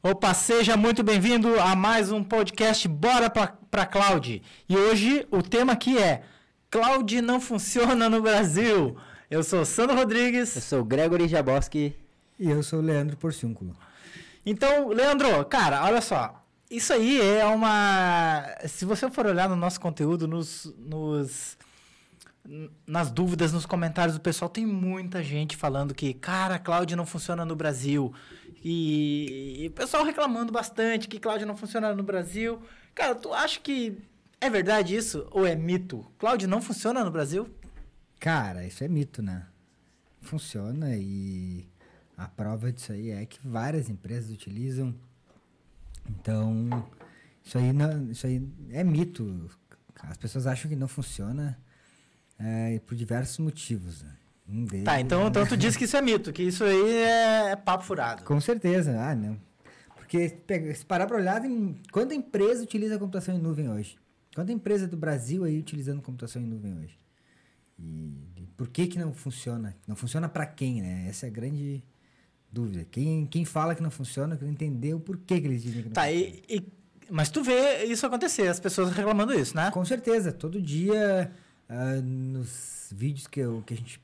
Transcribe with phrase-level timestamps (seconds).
[0.00, 4.40] Opa, seja muito bem-vindo a mais um podcast Bora pra, pra Cloud.
[4.68, 6.22] E hoje o tema aqui é
[6.70, 8.96] Cloud não funciona no Brasil.
[9.28, 10.54] Eu sou Sandro Rodrigues.
[10.54, 11.96] Eu sou Gregory Jaboski.
[12.38, 13.76] E eu sou Leandro Porciúnculo.
[14.46, 16.44] Então, Leandro, cara, olha só.
[16.70, 18.44] Isso aí é uma.
[18.68, 21.58] Se você for olhar no nosso conteúdo, nos, nos
[22.86, 27.44] nas dúvidas, nos comentários do pessoal, tem muita gente falando que, cara, cloud não funciona
[27.44, 28.12] no Brasil.
[28.64, 32.60] E, e o pessoal reclamando bastante que cloud não funciona no Brasil.
[32.94, 33.98] Cara, tu acha que
[34.40, 36.06] é verdade isso ou é mito?
[36.18, 37.48] Cloud não funciona no Brasil?
[38.18, 39.46] Cara, isso é mito, né?
[40.22, 41.68] Funciona e
[42.16, 44.94] a prova disso aí é que várias empresas utilizam.
[46.08, 46.88] Então,
[47.44, 49.48] isso aí, não, isso aí é mito.
[50.02, 51.58] As pessoas acham que não funciona
[52.38, 54.02] é, por diversos motivos.
[54.02, 54.10] Né?
[54.48, 57.50] Um deles, tá, então, então tu diz que isso é mito, que isso aí é,
[57.50, 58.24] é papo furado.
[58.24, 59.38] Com certeza, ah, não.
[59.96, 60.38] Porque
[60.74, 63.98] se parar para olhar, tem, quanta empresa utiliza computação em nuvem hoje?
[64.34, 66.98] Quanta empresa do Brasil aí utilizando computação em nuvem hoje?
[67.78, 69.76] E, e por que que não funciona?
[69.86, 71.06] Não funciona para quem, né?
[71.08, 71.84] Essa é a grande
[72.50, 72.86] dúvida.
[72.90, 75.94] Quem, quem fala que não funciona, quer entender o porquê que eles dizem que não
[75.94, 76.26] tá, funciona.
[76.48, 76.72] E, e,
[77.10, 79.70] mas tu vê isso acontecer, as pessoas reclamando isso, né?
[79.70, 80.32] Com certeza.
[80.32, 81.30] Todo dia
[81.68, 84.00] uh, nos vídeos que, eu, que, a gente,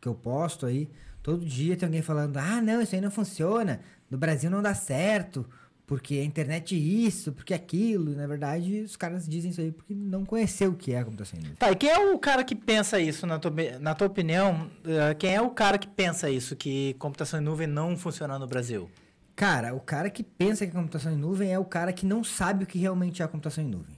[0.00, 0.88] que eu posto aí,
[1.22, 4.74] todo dia tem alguém falando: ah, não, isso aí não funciona, no Brasil não dá
[4.74, 5.46] certo,
[5.86, 8.14] porque a internet é isso, porque aquilo.
[8.14, 11.40] Na verdade, os caras dizem isso aí porque não conheceu o que é a computação
[11.40, 14.70] em Tá, e quem é o cara que pensa isso, na tua, na tua opinião?
[14.84, 18.46] Uh, quem é o cara que pensa isso, que computação em nuvem não funciona no
[18.46, 18.90] Brasil?
[19.34, 22.24] Cara, o cara que pensa que a computação em nuvem é o cara que não
[22.24, 23.96] sabe o que realmente é a computação em nuvem.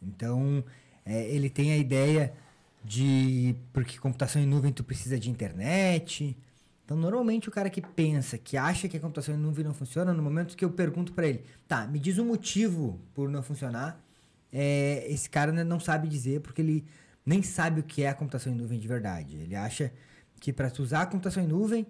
[0.00, 0.62] Então,
[1.04, 2.32] é, ele tem a ideia
[2.86, 6.36] de porque computação em nuvem tu precisa de internet.
[6.84, 10.12] Então, normalmente o cara que pensa, que acha que a computação em nuvem não funciona,
[10.12, 13.42] no momento que eu pergunto para ele, tá, me diz o um motivo por não
[13.42, 14.00] funcionar,
[14.52, 16.84] é, esse cara não sabe dizer porque ele
[17.24, 19.36] nem sabe o que é a computação em nuvem de verdade.
[19.36, 19.92] Ele acha
[20.40, 21.84] que para tu usar a computação em nuvem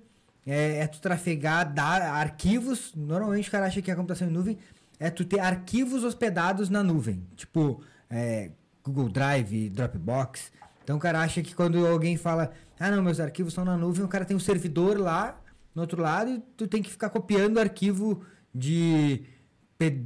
[0.46, 2.94] é, é tu trafegar dar arquivos.
[2.96, 4.56] Normalmente o cara acha que a computação em nuvem
[4.98, 8.50] é tu ter arquivos hospedados na nuvem, tipo é,
[8.82, 10.50] Google Drive, Dropbox.
[10.86, 14.04] Então o cara acha que quando alguém fala, ah não, meus arquivos estão na nuvem,
[14.04, 15.36] o cara tem um servidor lá
[15.74, 18.24] no outro lado e tu tem que ficar copiando arquivo
[18.54, 19.24] de,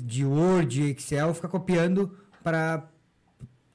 [0.03, 2.89] de Word, Excel, ficar copiando para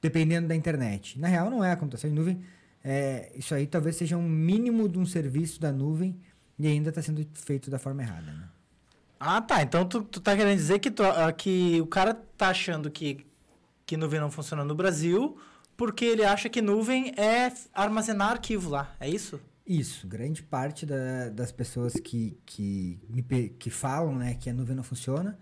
[0.02, 1.16] dependendo da internet.
[1.20, 2.42] Na real não é a computação em nuvem.
[2.82, 6.20] É, isso aí talvez seja um mínimo de um serviço da nuvem
[6.58, 8.32] e ainda está sendo feito da forma errada.
[8.32, 8.48] Né?
[9.20, 9.62] Ah, tá.
[9.62, 13.24] Então tu, tu tá querendo dizer que, tu, uh, que o cara tá achando que,
[13.86, 15.38] que nuvem não funciona no Brasil
[15.76, 19.40] porque ele acha que nuvem é armazenar arquivo lá, é isso?
[19.66, 24.76] Isso, grande parte da, das pessoas que, que, me, que falam né, que a nuvem
[24.76, 25.36] não funciona,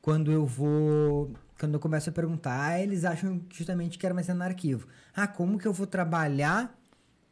[0.00, 1.32] quando eu vou.
[1.58, 4.88] Quando eu começo a perguntar, eles acham justamente que é armazenar arquivo.
[5.14, 6.76] Ah, como que eu vou trabalhar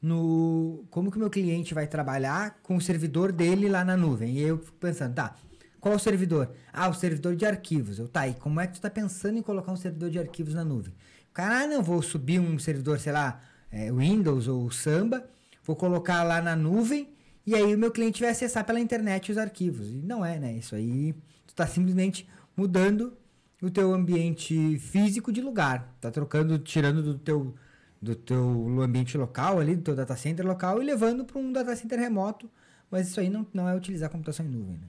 [0.00, 0.84] no.
[0.88, 4.38] Como que o meu cliente vai trabalhar com o servidor dele lá na nuvem?
[4.38, 5.34] E eu fico pensando, tá,
[5.80, 6.52] qual o servidor?
[6.72, 7.98] Ah, o servidor de arquivos.
[7.98, 10.54] Eu, tá, e como é que tu está pensando em colocar um servidor de arquivos
[10.54, 10.94] na nuvem?
[11.32, 15.24] Cara, ah, não, vou subir um servidor, sei lá, é, Windows ou Samba,
[15.64, 17.08] vou colocar lá na nuvem
[17.46, 19.88] e aí o meu cliente vai acessar pela internet os arquivos.
[19.88, 20.52] E não é, né?
[20.52, 21.12] Isso aí,
[21.46, 23.16] tu está simplesmente mudando
[23.62, 25.96] o teu ambiente físico de lugar.
[26.00, 27.54] Tá trocando, tirando do teu
[28.02, 31.76] do teu ambiente local ali, do teu data center local e levando para um data
[31.76, 32.50] center remoto.
[32.90, 34.86] Mas isso aí não, não é utilizar computação em nuvem, né?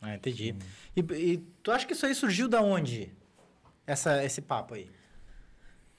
[0.00, 0.52] Ah, entendi.
[0.52, 0.58] Hum.
[0.96, 3.12] E, e, tu acha que isso aí surgiu da onde?
[3.86, 4.88] Essa, esse papo aí?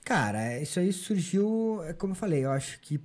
[0.03, 2.99] Cara, isso aí surgiu, é como eu falei, eu acho que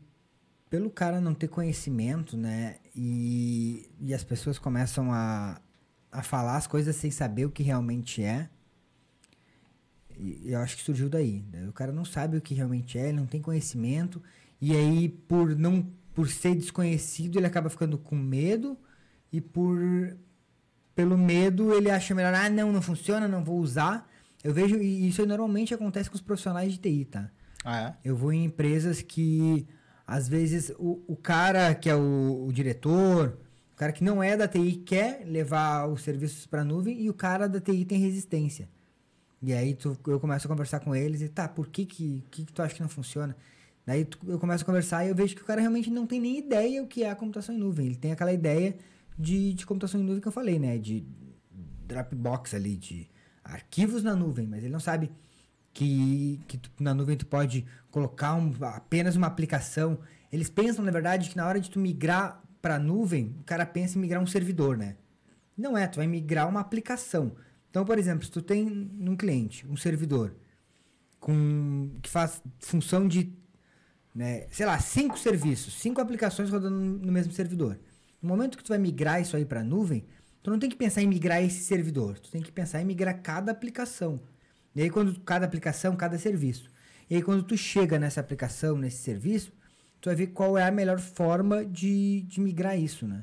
[0.68, 2.76] pelo cara não ter conhecimento, né?
[2.94, 5.60] E, e as pessoas começam a,
[6.10, 8.48] a falar as coisas sem saber o que realmente é.
[10.16, 11.44] E eu acho que surgiu daí.
[11.52, 11.68] Né?
[11.68, 14.20] O cara não sabe o que realmente é, ele não tem conhecimento.
[14.60, 18.76] E aí, por não por ser desconhecido, ele acaba ficando com medo.
[19.32, 19.78] E por
[20.94, 24.10] pelo medo, ele acha melhor, ah, não, não funciona, não vou usar.
[24.42, 27.30] Eu vejo, e isso normalmente acontece com os profissionais de TI, tá?
[27.64, 27.96] Ah, é?
[28.08, 29.66] Eu vou em empresas que,
[30.06, 33.38] às vezes, o, o cara que é o, o diretor,
[33.72, 37.10] o cara que não é da TI quer levar os serviços para a nuvem e
[37.10, 38.68] o cara da TI tem resistência.
[39.40, 42.44] E aí tu, eu começo a conversar com eles e tá, por que que, que,
[42.44, 43.36] que tu acha que não funciona?
[43.86, 46.20] Daí tu, eu começo a conversar e eu vejo que o cara realmente não tem
[46.20, 47.86] nem ideia o que é a computação em nuvem.
[47.86, 48.76] Ele tem aquela ideia
[49.18, 50.76] de, de computação em nuvem que eu falei, né?
[50.76, 51.06] De
[51.86, 53.08] Dropbox ali, de
[53.48, 55.10] arquivos na nuvem, mas ele não sabe
[55.72, 59.98] que, que tu, na nuvem tu pode colocar um, apenas uma aplicação.
[60.32, 63.64] Eles pensam, na verdade, que na hora de tu migrar para a nuvem, o cara
[63.64, 64.96] pensa em migrar um servidor, né?
[65.56, 67.32] Não é, tu vai migrar uma aplicação.
[67.70, 70.34] Então, por exemplo, se tu tem num cliente um servidor
[71.18, 73.32] com que faz função de,
[74.14, 77.78] né, sei lá, cinco serviços, cinco aplicações rodando no mesmo servidor.
[78.20, 80.04] No momento que tu vai migrar isso aí para a nuvem,
[80.42, 83.20] tu não tem que pensar em migrar esse servidor, tu tem que pensar em migrar
[83.22, 84.20] cada aplicação.
[84.74, 86.70] E aí quando cada aplicação, cada serviço.
[87.10, 89.52] E aí quando tu chega nessa aplicação, nesse serviço,
[90.00, 93.22] tu vai ver qual é a melhor forma de, de migrar isso, né?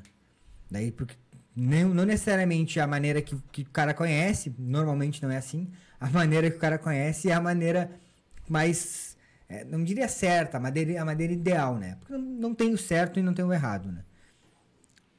[0.70, 1.16] Daí porque
[1.54, 5.70] não, não necessariamente a maneira que, que o cara conhece, normalmente não é assim.
[5.98, 7.90] A maneira que o cara conhece é a maneira
[8.46, 9.16] mais,
[9.48, 11.96] é, não diria certa, a maneira, a maneira ideal, né?
[11.98, 14.04] Porque não, não tem o certo e não tem o errado, né?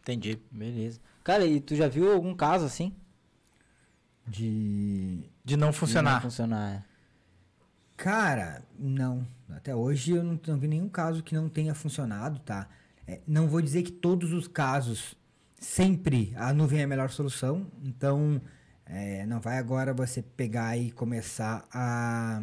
[0.01, 0.99] Entendi, beleza.
[1.27, 2.95] Cara, e tu já viu algum caso assim?
[4.25, 5.29] De.
[5.43, 6.13] De não De funcionar.
[6.13, 6.71] não funcionar.
[6.75, 6.83] é.
[7.97, 9.27] Cara, não.
[9.49, 12.69] Até hoje eu não, não vi nenhum caso que não tenha funcionado, tá?
[13.05, 15.15] É, não vou dizer que todos os casos
[15.59, 17.67] sempre a nuvem é a melhor solução.
[17.83, 18.41] Então,
[18.85, 22.41] é, não vai agora você pegar e começar a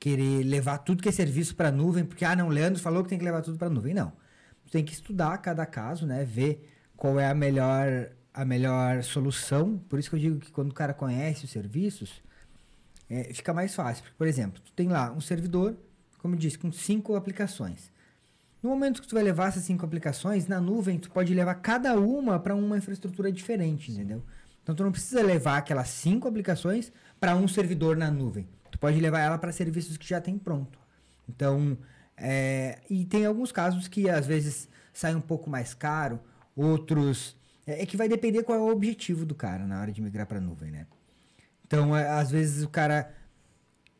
[0.00, 3.18] querer levar tudo que é serviço para nuvem, porque ah, não, Leandro falou que tem
[3.18, 3.92] que levar tudo para nuvem.
[3.92, 4.14] Não.
[4.64, 6.24] Você tem que estudar cada caso, né?
[6.24, 9.78] Ver qual é a melhor a melhor solução.
[9.88, 12.22] Por isso que eu digo que quando o cara conhece os serviços,
[13.08, 14.04] é, fica mais fácil.
[14.16, 15.74] Por exemplo, tu tem lá um servidor,
[16.18, 17.90] como eu disse, com cinco aplicações.
[18.62, 21.98] No momento que tu vai levar essas cinco aplicações, na nuvem tu pode levar cada
[21.98, 24.22] uma para uma infraestrutura diferente, entendeu?
[24.62, 28.46] Então tu não precisa levar aquelas cinco aplicações para um servidor na nuvem.
[28.70, 30.78] Tu pode levar ela para serviços que já tem pronto.
[31.28, 31.76] Então,
[32.16, 36.20] é, e tem alguns casos que às vezes sai um pouco mais caro,
[36.58, 40.00] outros é, é que vai depender qual é o objetivo do cara na hora de
[40.00, 40.86] migrar para nuvem, né?
[41.66, 43.12] Então, é, às vezes o cara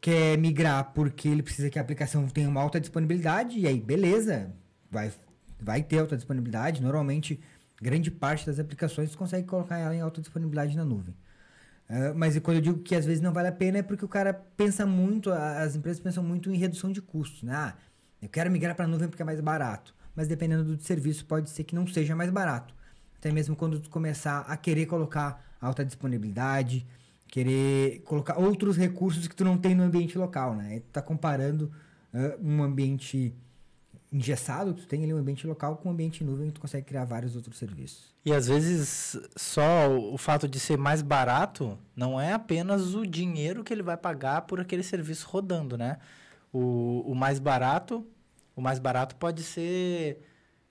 [0.01, 4.55] quer migrar porque ele precisa que a aplicação tenha uma alta disponibilidade, e aí, beleza,
[4.91, 5.13] vai,
[5.61, 6.83] vai ter alta disponibilidade.
[6.83, 7.41] Normalmente,
[7.81, 11.15] grande parte das aplicações consegue colocar ela em alta disponibilidade na nuvem.
[11.89, 14.09] Ah, mas quando eu digo que às vezes não vale a pena é porque o
[14.09, 17.55] cara pensa muito, as empresas pensam muito em redução de custos, né?
[17.55, 17.75] Ah,
[18.21, 19.95] eu quero migrar para a nuvem porque é mais barato.
[20.19, 22.75] Mas dependendo do serviço, pode ser que não seja mais barato.
[23.17, 26.85] Até mesmo quando tu começar a querer colocar alta disponibilidade,
[27.29, 30.81] querer colocar outros recursos que tu não tem no ambiente local, né?
[30.81, 31.71] Tu tá comparando
[32.13, 33.33] ah, um ambiente
[34.13, 36.85] engessado, que tu tem ali um ambiente local com um ambiente em nuvem, tu consegue
[36.85, 38.13] criar vários outros serviços.
[38.25, 43.63] E às vezes só o fato de ser mais barato não é apenas o dinheiro
[43.63, 45.99] que ele vai pagar por aquele serviço rodando, né?
[46.53, 48.05] O, o mais barato,
[48.59, 50.21] o mais barato pode ser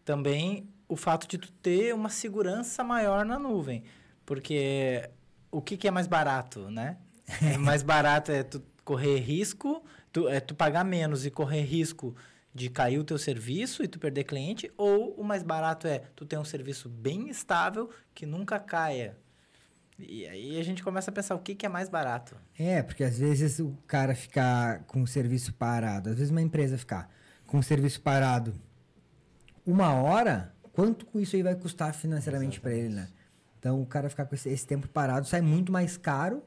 [0.04, 3.82] também o fato de tu ter uma segurança maior na nuvem,
[4.26, 5.10] porque
[5.50, 6.98] o que, que é mais barato, né?
[7.42, 12.14] É mais barato é tu correr risco, tu, é tu pagar menos e correr risco
[12.54, 16.26] de cair o teu serviço e tu perder cliente, ou o mais barato é tu
[16.26, 19.18] ter um serviço bem estável que nunca caia.
[19.98, 22.36] E aí a gente começa a pensar o que, que é mais barato.
[22.58, 26.78] É, porque às vezes o cara ficar com o serviço parado, às vezes uma empresa
[26.78, 27.10] ficar
[27.48, 28.54] com o serviço parado
[29.66, 33.10] uma hora, quanto com isso aí vai custar financeiramente para ele, né?
[33.60, 36.44] Então o cara ficar com esse, esse tempo parado sai muito mais caro,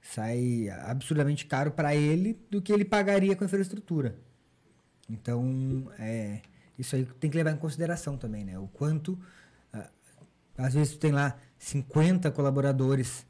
[0.00, 4.18] sai absurdamente caro para ele do que ele pagaria com a infraestrutura.
[5.08, 6.40] Então, é,
[6.78, 8.58] isso aí tem que levar em consideração também, né?
[8.58, 9.18] O quanto,
[10.58, 13.24] às vezes tu tem lá 50 colaboradores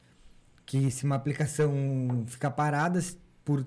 [0.64, 2.98] que se uma aplicação ficar parada
[3.44, 3.64] por,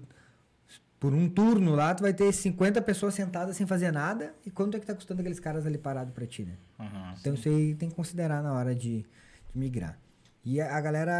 [1.00, 4.34] por um turno lá, tu vai ter 50 pessoas sentadas sem fazer nada.
[4.46, 6.58] E quanto é que tá custando aqueles caras ali parados pra ti, né?
[7.20, 9.06] Então isso aí tem que considerar na hora de,
[9.53, 9.98] de migrar.
[10.44, 11.13] E a, a galera,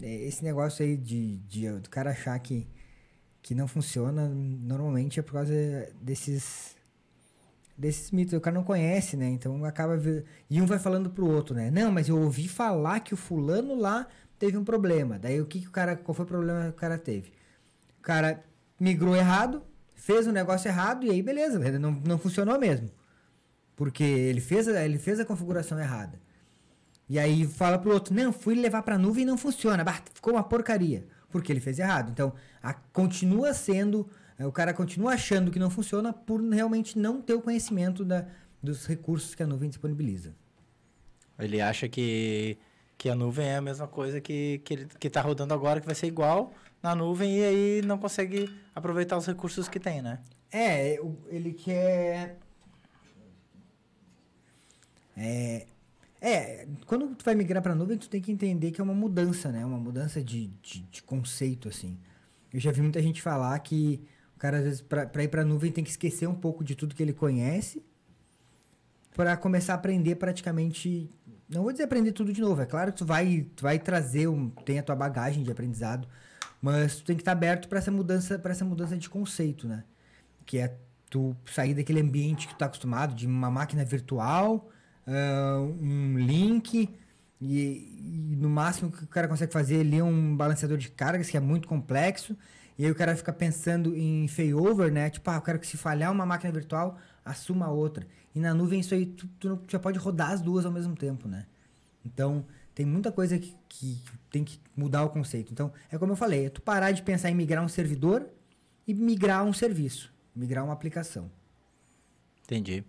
[0.00, 2.68] é, esse negócio aí de, de do cara achar que,
[3.42, 5.52] que não funciona, normalmente é por causa
[6.00, 6.76] desses
[7.76, 8.34] desses mitos.
[8.34, 9.28] O cara não conhece, né?
[9.28, 10.00] Então acaba
[10.48, 11.72] e um vai falando pro outro, né?
[11.72, 14.06] Não, mas eu ouvi falar que o fulano lá
[14.38, 15.18] teve um problema.
[15.18, 17.32] Daí o que, que o cara, qual foi o problema que o cara teve?
[17.98, 18.44] O cara
[18.82, 19.62] migrou errado,
[19.94, 22.90] fez um negócio errado e aí beleza, não, não funcionou mesmo.
[23.76, 26.20] Porque ele fez, ele fez a configuração errada.
[27.08, 29.84] E aí fala pro outro, não, fui levar pra nuvem e não funciona.
[29.84, 31.06] Bah, ficou uma porcaria.
[31.30, 32.10] Porque ele fez errado.
[32.10, 34.08] Então, a- continua sendo,
[34.38, 38.26] eh, o cara continua achando que não funciona por realmente não ter o conhecimento da,
[38.62, 40.34] dos recursos que a nuvem disponibiliza.
[41.38, 42.58] Ele acha que,
[42.98, 45.86] que a nuvem é a mesma coisa que, que ele que tá rodando agora, que
[45.86, 50.18] vai ser igual na nuvem, e aí não consegue aproveitar os recursos que tem, né?
[50.50, 50.98] É,
[51.28, 52.38] ele quer.
[55.16, 55.66] É,
[56.20, 59.50] é, quando tu vai migrar para nuvem, tu tem que entender que é uma mudança,
[59.50, 59.64] né?
[59.64, 61.98] Uma mudança de, de, de conceito, assim.
[62.52, 64.02] Eu já vi muita gente falar que
[64.34, 66.94] o cara, às vezes, para ir para nuvem, tem que esquecer um pouco de tudo
[66.94, 67.82] que ele conhece
[69.14, 71.10] para começar a aprender praticamente
[71.52, 72.62] não vou dizer aprender tudo de novo.
[72.62, 76.08] É claro que tu vai, tu vai trazer, um, tem a tua bagagem de aprendizado,
[76.62, 79.84] mas tu tem que estar aberto para essa mudança, para essa mudança de conceito, né?
[80.46, 80.76] Que é
[81.10, 84.70] tu sair daquele ambiente que tu tá acostumado, de uma máquina virtual,
[85.06, 86.88] ah, um link,
[87.40, 91.28] e, e no máximo que o cara consegue fazer ali é um balanceador de cargas,
[91.30, 92.36] que é muito complexo,
[92.78, 95.10] e aí o cara fica pensando em failover, né?
[95.10, 98.06] Tipo, ah, eu quero que se falhar uma máquina virtual, assuma outra.
[98.34, 100.94] E na nuvem isso aí, tu, tu não- já pode rodar as duas ao mesmo
[100.96, 101.46] tempo, né?
[102.04, 103.98] Então, tem muita coisa que, que
[104.30, 105.52] tem que mudar o conceito.
[105.52, 108.26] Então, é como eu falei, é tu parar de pensar em migrar um servidor
[108.86, 111.30] e migrar um serviço, migrar uma aplicação.
[112.44, 112.84] Entendi.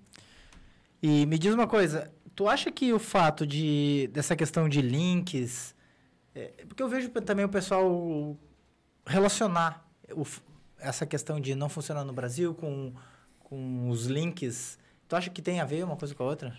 [1.01, 5.75] E me diz uma coisa, tu acha que o fato de dessa questão de links,
[6.33, 8.37] é, porque eu vejo também o pessoal
[9.05, 10.25] relacionar o
[10.83, 12.93] essa questão de não funcionar no Brasil com,
[13.39, 16.57] com os links, tu acha que tem a ver uma coisa com a outra?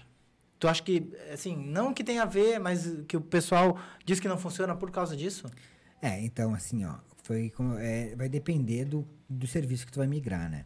[0.65, 4.27] Tu acha que, assim, não que tem a ver, mas que o pessoal diz que
[4.27, 5.47] não funciona por causa disso?
[6.01, 10.51] É, então, assim, ó, foi é, vai depender do, do serviço que tu vai migrar,
[10.51, 10.65] né?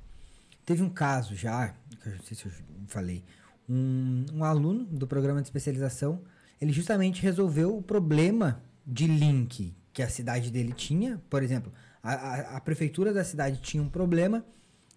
[0.65, 2.53] Teve um caso já, que eu não sei se eu
[2.87, 3.25] falei,
[3.69, 6.23] um, um aluno do programa de especialização,
[6.61, 11.21] ele justamente resolveu o problema de link que a cidade dele tinha.
[11.29, 14.47] Por exemplo, a, a, a prefeitura da cidade tinha um problema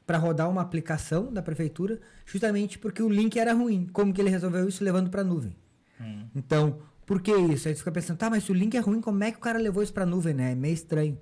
[0.05, 3.87] para rodar uma aplicação da prefeitura, justamente porque o link era ruim.
[3.91, 4.83] Como que ele resolveu isso?
[4.83, 5.55] Levando para a nuvem.
[6.35, 7.67] Então, por que isso?
[7.67, 9.41] Aí tu fica pensando, tá, mas se o link é ruim, como é que o
[9.41, 10.51] cara levou isso pra nuvem, né?
[10.51, 11.17] É meio estranho.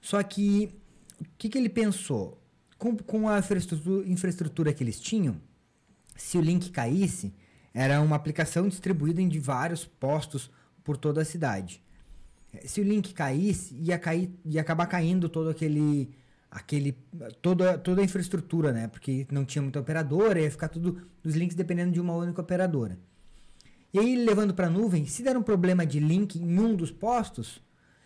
[0.00, 0.74] Só que,
[1.20, 2.40] o que, que ele pensou?
[2.78, 5.40] Com, com a infraestrutura, infraestrutura que eles tinham,
[6.16, 7.32] se o link caísse,
[7.72, 10.50] era uma aplicação distribuída em de vários postos
[10.84, 11.82] por toda a cidade.
[12.66, 16.14] Se o link caísse, ia, cair, ia acabar caindo todo aquele.
[16.54, 16.92] Aquele
[17.42, 18.86] toda, toda a infraestrutura, né?
[18.88, 21.02] Porque não tinha muita operadora, ia ficar tudo.
[21.24, 22.96] os links dependendo de uma única operadora.
[23.92, 26.90] E aí, levando para a nuvem, se der um problema de link em um dos
[26.90, 27.60] postos,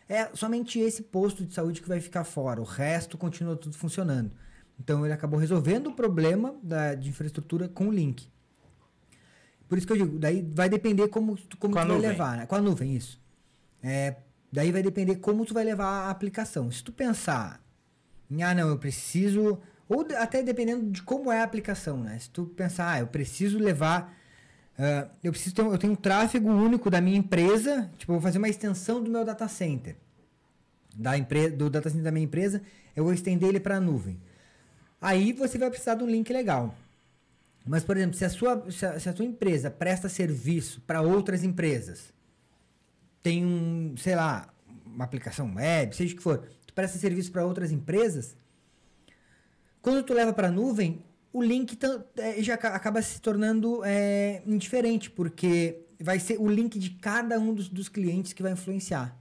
[0.09, 2.61] é somente esse posto de saúde que vai ficar fora.
[2.61, 4.31] O resto continua tudo funcionando.
[4.81, 8.29] Então, ele acabou resolvendo o problema da, de infraestrutura com o link.
[9.69, 12.37] Por isso que eu digo, daí vai depender como, tu- como Com tu vai levar,
[12.39, 12.47] né?
[12.47, 13.21] Com a nuvem, isso.
[13.83, 14.17] É,
[14.53, 16.71] daí vai depender como tu vai levar a aplicação.
[16.71, 17.63] Se tu pensar
[18.43, 19.59] ah, não, eu preciso...
[19.89, 22.19] Ou até dependendo de como é a aplicação, né?
[22.19, 24.15] Se tu pensar, ah, eu preciso levar...
[24.79, 28.23] ah, eu preciso ter eu tenho um tráfego único da minha empresa, tipo, eu vou
[28.23, 29.97] fazer uma extensão do meu data center.
[30.95, 32.61] Da empre, do data center da minha empresa,
[32.95, 34.21] eu vou estender ele para a nuvem.
[35.01, 36.75] Aí você vai precisar de um link legal.
[37.65, 41.03] Mas, por exemplo, se a sua, se a, se a tua empresa presta serviço para
[41.03, 42.13] outras empresas,
[43.23, 44.49] tem um, sei lá,
[44.95, 48.37] uma aplicação web, seja o que for, tu presta serviço para outras empresas,
[49.81, 51.79] quando tu leva para a nuvem, o link
[52.17, 57.39] é, já aca- acaba se tornando é, indiferente, porque vai ser o link de cada
[57.39, 59.17] um dos, dos clientes que vai influenciar.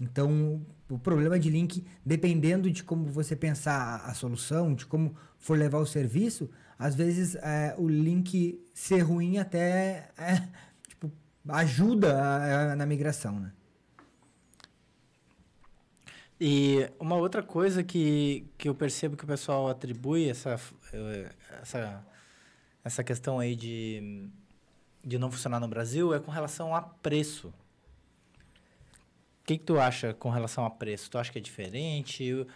[0.00, 3.74] Então, o problema de link, dependendo de como você pensar
[4.04, 9.00] a, a solução, de como for levar o serviço, às vezes é, o link ser
[9.00, 10.42] ruim até é,
[10.88, 11.10] tipo,
[11.48, 13.52] ajuda a- a- na migração, né?
[16.40, 20.60] E uma outra coisa que, que eu percebo que o pessoal atribui essa,
[20.92, 21.30] eh,
[21.62, 22.04] essa,
[22.82, 24.28] essa questão aí de,
[25.02, 27.48] de não funcionar no Brasil é com relação a preço.
[27.48, 31.10] O que, que tu acha com relação a preço?
[31.10, 32.46] Tu acha que é diferente?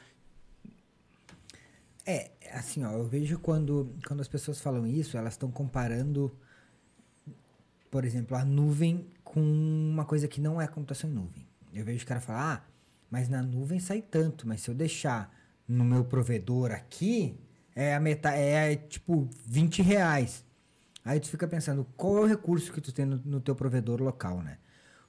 [2.05, 6.35] É, assim, ó, eu vejo quando, quando as pessoas falam isso, elas estão comparando,
[7.91, 11.47] por exemplo, a nuvem com uma coisa que não é computação em nuvem.
[11.75, 12.78] Eu vejo o cara falar, ah,
[13.11, 15.35] mas na nuvem sai tanto, mas se eu deixar
[15.67, 17.39] no meu provedor aqui,
[17.75, 20.45] é a metade, é tipo 20 reais.
[21.05, 24.03] Aí tu fica pensando, qual é o recurso que tu tem no, no teu provedor
[24.03, 24.59] local, né?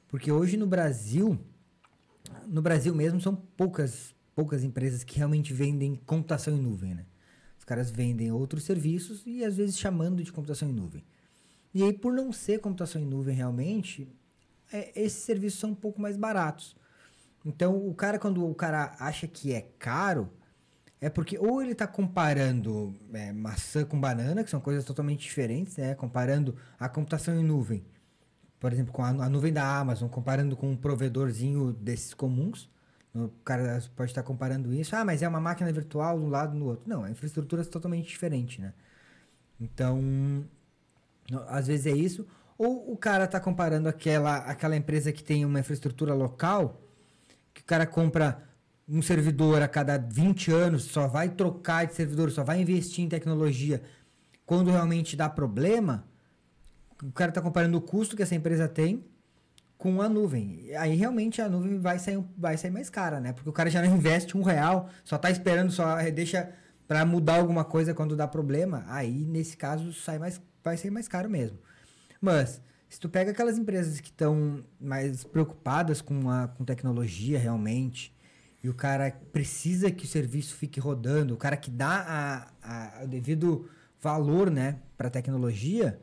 [0.07, 1.37] Porque hoje no Brasil,
[2.47, 7.05] no Brasil mesmo são poucas poucas empresas que realmente vendem computação em nuvem, né?
[7.57, 11.03] Os caras vendem outros serviços e às vezes chamando de computação em nuvem.
[11.73, 14.07] E aí por não ser computação em nuvem realmente,
[14.71, 16.75] é, esses serviços são um pouco mais baratos.
[17.49, 20.29] Então o cara quando o cara acha que é caro,
[21.01, 25.77] é porque ou ele está comparando é, maçã com banana, que são coisas totalmente diferentes,
[25.77, 25.95] né?
[25.95, 27.83] Comparando a computação em nuvem,
[28.59, 32.69] por exemplo, com a, a nuvem da Amazon, comparando com um provedorzinho desses comuns.
[33.15, 34.95] O cara pode estar comparando isso.
[34.95, 36.87] Ah, mas é uma máquina virtual de um lado no outro.
[36.87, 38.73] Não, a infraestrutura é totalmente diferente, né?
[39.59, 39.99] Então,
[41.47, 42.27] às vezes é isso.
[42.57, 46.79] Ou o cara está comparando aquela, aquela empresa que tem uma infraestrutura local,
[47.59, 48.41] que o cara compra
[48.87, 53.09] um servidor a cada 20 anos, só vai trocar de servidor, só vai investir em
[53.09, 53.81] tecnologia
[54.45, 56.07] quando realmente dá problema,
[57.03, 59.05] o cara está comparando o custo que essa empresa tem
[59.77, 60.71] com a nuvem.
[60.75, 63.31] Aí realmente a nuvem vai sair, vai sair mais cara, né?
[63.31, 66.51] Porque o cara já não investe um real, só está esperando, só deixa
[66.87, 68.85] para mudar alguma coisa quando dá problema.
[68.87, 71.59] Aí, nesse caso, sai mais, vai ser mais caro mesmo.
[72.19, 78.13] Mas, se tu pega aquelas empresas que estão mais preocupadas com, a, com tecnologia realmente,
[78.63, 83.03] e o cara precisa que o serviço fique rodando, o cara que dá a, a-
[83.03, 83.69] o devido
[84.01, 85.99] valor né, para a tecnologia,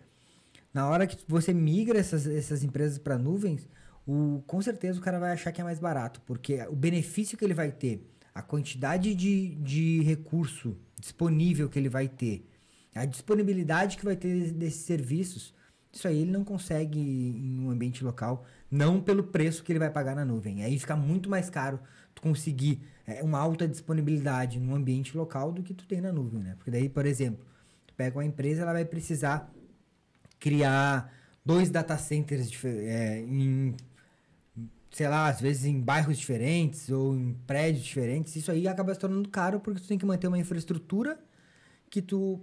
[0.72, 3.68] na hora que você migra essas, essas empresas para nuvens,
[4.06, 7.44] o, com certeza o cara vai achar que é mais barato, porque o benefício que
[7.44, 12.48] ele vai ter, a quantidade de, de recurso disponível que ele vai ter,
[12.94, 15.52] a disponibilidade que vai ter desses serviços,
[15.96, 19.90] isso aí ele não consegue em um ambiente local, não pelo preço que ele vai
[19.90, 20.62] pagar na nuvem.
[20.62, 21.80] Aí fica muito mais caro
[22.14, 26.42] tu conseguir é, uma alta disponibilidade num ambiente local do que tu tem na nuvem,
[26.42, 26.54] né?
[26.56, 27.44] Porque daí, por exemplo,
[27.86, 29.52] tu pega uma empresa, ela vai precisar
[30.38, 31.12] criar
[31.44, 33.74] dois data centers é, em,
[34.90, 38.36] sei lá, às vezes em bairros diferentes ou em prédios diferentes.
[38.36, 41.18] Isso aí acaba se tornando caro porque tu tem que manter uma infraestrutura
[41.88, 42.40] que tu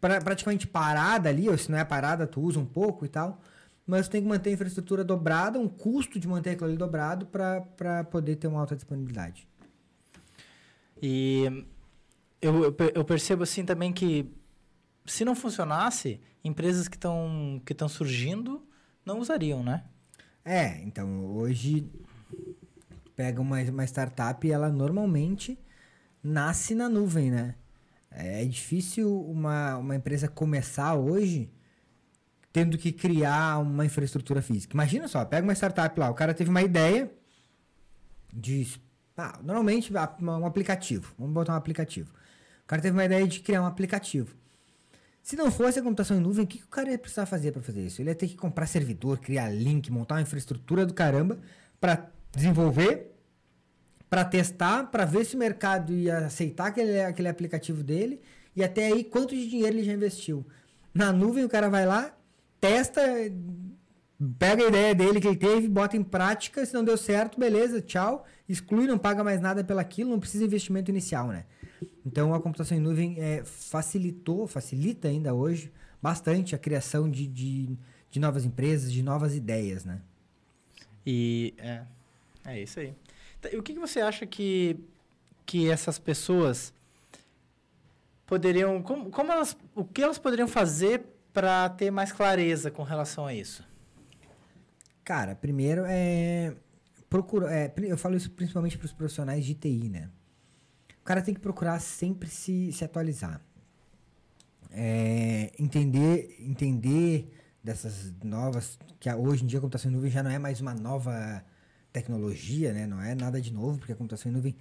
[0.00, 3.40] pra, praticamente parada ali, ou se não é parada, tu usa um pouco e tal.
[3.86, 7.26] Mas tu tem que manter a infraestrutura dobrada, um custo de manter aquilo ali dobrado
[7.26, 9.48] para poder ter uma alta disponibilidade.
[11.02, 11.64] E
[12.40, 14.32] eu, eu eu percebo assim também que
[15.06, 18.64] se não funcionasse, empresas que estão que surgindo
[19.04, 19.84] não usariam, né?
[20.44, 21.90] É, então hoje
[23.16, 25.58] pega uma, uma startup e ela normalmente
[26.22, 27.54] nasce na nuvem, né?
[28.10, 31.50] É difícil uma, uma empresa começar hoje
[32.52, 34.74] tendo que criar uma infraestrutura física.
[34.74, 37.10] Imagina só, pega uma startup lá, o cara teve uma ideia
[38.32, 38.66] de.
[39.16, 41.14] Ah, normalmente um aplicativo.
[41.18, 42.10] Vamos botar um aplicativo.
[42.64, 44.34] O cara teve uma ideia de criar um aplicativo.
[45.22, 47.52] Se não fosse a computação em nuvem, o que, que o cara ia precisar fazer
[47.52, 48.00] para fazer isso?
[48.00, 51.38] Ele ia ter que comprar servidor, criar link, montar uma infraestrutura do caramba
[51.78, 53.09] para desenvolver,
[54.10, 58.20] para testar, para ver se o mercado ia aceitar aquele, aquele aplicativo dele
[58.56, 60.44] e até aí quanto de dinheiro ele já investiu.
[60.92, 62.12] Na nuvem o cara vai lá,
[62.60, 63.00] testa,
[64.36, 67.80] pega a ideia dele que ele teve, bota em prática, se não deu certo, beleza,
[67.80, 71.44] tchau, exclui, não paga mais nada pelaquilo, não precisa de investimento inicial, né?
[72.04, 75.70] Então a computação em nuvem é, facilitou, facilita ainda hoje
[76.02, 77.78] bastante a criação de, de,
[78.10, 80.00] de novas empresas, de novas ideias, né?
[81.06, 81.82] E é,
[82.44, 82.92] é isso aí.
[83.54, 84.78] O que, que você acha que,
[85.46, 86.72] que essas pessoas
[88.26, 88.82] poderiam.
[88.82, 93.34] Como, como elas, o que elas poderiam fazer para ter mais clareza com relação a
[93.34, 93.64] isso?
[95.04, 96.54] Cara, primeiro é
[97.10, 100.08] procura, é, eu falo isso principalmente para os profissionais de TI, né?
[101.00, 103.40] O cara tem que procurar sempre se, se atualizar.
[104.70, 107.28] É, entender, entender
[107.64, 110.72] dessas novas, que hoje em dia a computação em nuvem já não é mais uma
[110.72, 111.44] nova
[111.92, 112.86] tecnologia, né?
[112.86, 114.56] Não é nada de novo, porque a computação em nuvem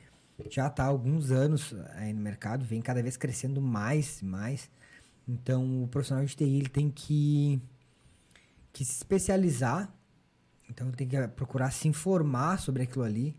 [0.50, 4.70] já está há alguns anos aí no mercado, vem cada vez crescendo mais e mais.
[5.28, 7.62] Então, o profissional de TI ele tem que,
[8.72, 9.94] que se especializar
[10.70, 13.36] então tem que procurar se informar sobre aquilo ali.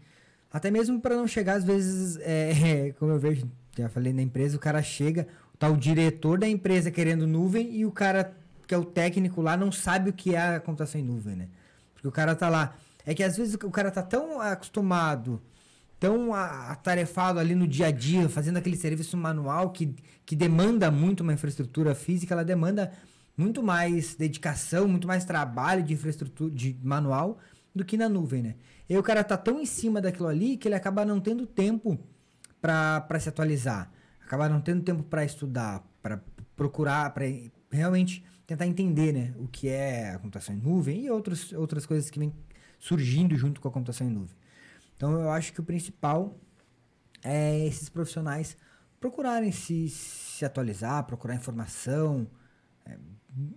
[0.53, 3.49] Até mesmo para não chegar, às vezes, é, como eu vejo,
[3.79, 7.87] já falei na empresa, o cara chega, tá o diretor da empresa querendo nuvem e
[7.87, 11.05] o cara que é o técnico lá não sabe o que é a computação em
[11.05, 11.49] nuvem, né?
[11.93, 12.77] Porque o cara tá lá.
[13.11, 15.43] É que às vezes o cara tá tão acostumado,
[15.99, 21.25] tão atarefado ali no dia a dia, fazendo aquele serviço manual que, que demanda muito
[21.25, 22.93] uma infraestrutura física, ela demanda
[23.37, 27.41] muito mais dedicação, muito mais trabalho de infraestrutura, de manual,
[27.75, 28.55] do que na nuvem, né?
[28.89, 31.99] E o cara tá tão em cima daquilo ali que ele acaba não tendo tempo
[32.61, 33.91] para se atualizar,
[34.25, 36.23] acaba não tendo tempo para estudar, para
[36.55, 37.25] procurar, para
[37.73, 42.09] realmente tentar entender, né, o que é a computação em nuvem e outros, outras coisas
[42.09, 42.33] que vêm
[42.81, 44.35] surgindo junto com a computação em nuvem.
[44.97, 46.37] Então eu acho que o principal
[47.23, 48.57] é esses profissionais
[48.99, 52.27] procurarem se, se atualizar, procurar informação,
[52.85, 52.99] é,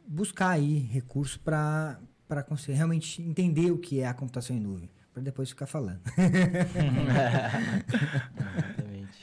[0.07, 1.97] buscar aí recurso para
[2.47, 6.01] conseguir realmente entender o que é a computação em nuvem, para depois ficar falando.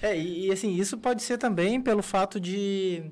[0.03, 3.11] É, e, e, assim, isso pode ser também pelo fato de,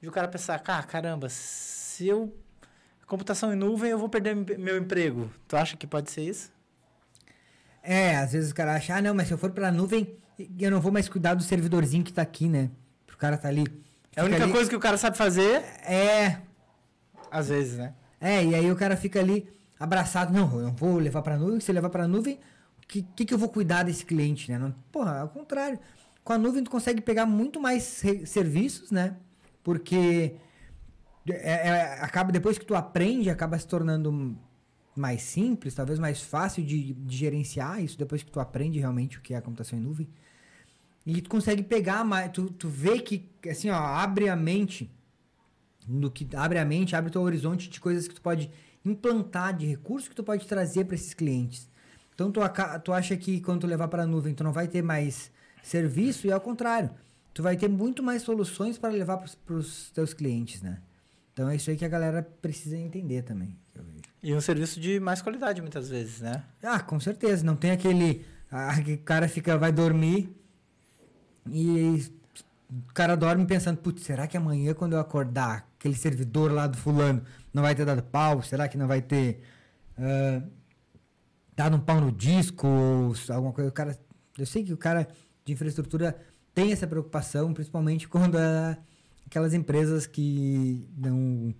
[0.00, 2.36] de o cara pensar, caramba, se eu.
[3.06, 5.30] Computação em nuvem, eu vou perder meu- emprego.
[5.46, 6.50] Tu acha que pode ser isso?
[7.82, 10.16] É, às vezes o cara acha, ah, não, mas se eu for pra nuvem,
[10.58, 12.70] eu não vou mais cuidar do servidorzinho que tá aqui, né?
[13.12, 13.64] O cara tá ali.
[14.16, 16.38] É a única ali- coisa que o cara sabe fazer, É,
[17.30, 17.94] às vezes, né?
[18.20, 21.60] é, e aí o cara fica ali abraçado, não, eu não vou levar pra nuvem,
[21.60, 22.38] se eu levar pra nuvem,
[22.82, 24.58] o que, que, que eu vou cuidar desse cliente, né?
[24.58, 25.78] Não, porra, ao contrário.
[26.22, 27.82] Com a nuvem tu consegue pegar muito mais
[28.24, 29.14] serviços, né?
[29.62, 30.34] Porque
[31.32, 34.36] é- é- acaba depois que tu aprende, acaba se tornando
[34.96, 39.20] mais simples, talvez mais fácil de, de gerenciar isso depois que tu aprende realmente o
[39.20, 40.08] que é a computação em nuvem.
[41.06, 44.90] E tu consegue pegar mais, tu, tu vê que, assim, ó, abre a mente,
[45.86, 48.50] no que abre a mente, abre o teu horizonte de coisas que tu pode
[48.84, 51.68] implantar, de recursos que tu pode trazer para esses clientes.
[52.14, 52.40] Então tu,
[52.84, 55.30] tu acha que quando tu levar para a nuvem, tu não vai ter mais
[55.62, 56.90] serviço e ao contrário,
[57.32, 60.80] tu vai ter muito mais soluções para levar para os teus clientes, né?
[61.34, 63.58] Então é isso aí que a galera precisa entender também.
[64.22, 66.44] E um serviço de mais qualidade, muitas vezes, né?
[66.62, 67.44] Ah, com certeza.
[67.44, 68.24] Não tem aquele.
[68.50, 70.34] ah, que o cara fica, vai dormir
[71.50, 72.10] e
[72.70, 76.78] o cara dorme pensando, putz, será que amanhã quando eu acordar, aquele servidor lá do
[76.78, 78.40] fulano não vai ter dado pau?
[78.42, 79.42] Será que não vai ter
[79.98, 80.40] ah,
[81.56, 83.68] dado um pau no disco ou alguma coisa?
[83.70, 83.98] O cara,
[84.38, 85.08] eu sei que o cara
[85.44, 86.16] de infraestrutura
[86.54, 88.78] tem essa preocupação, principalmente quando é
[89.26, 91.54] aquelas empresas que não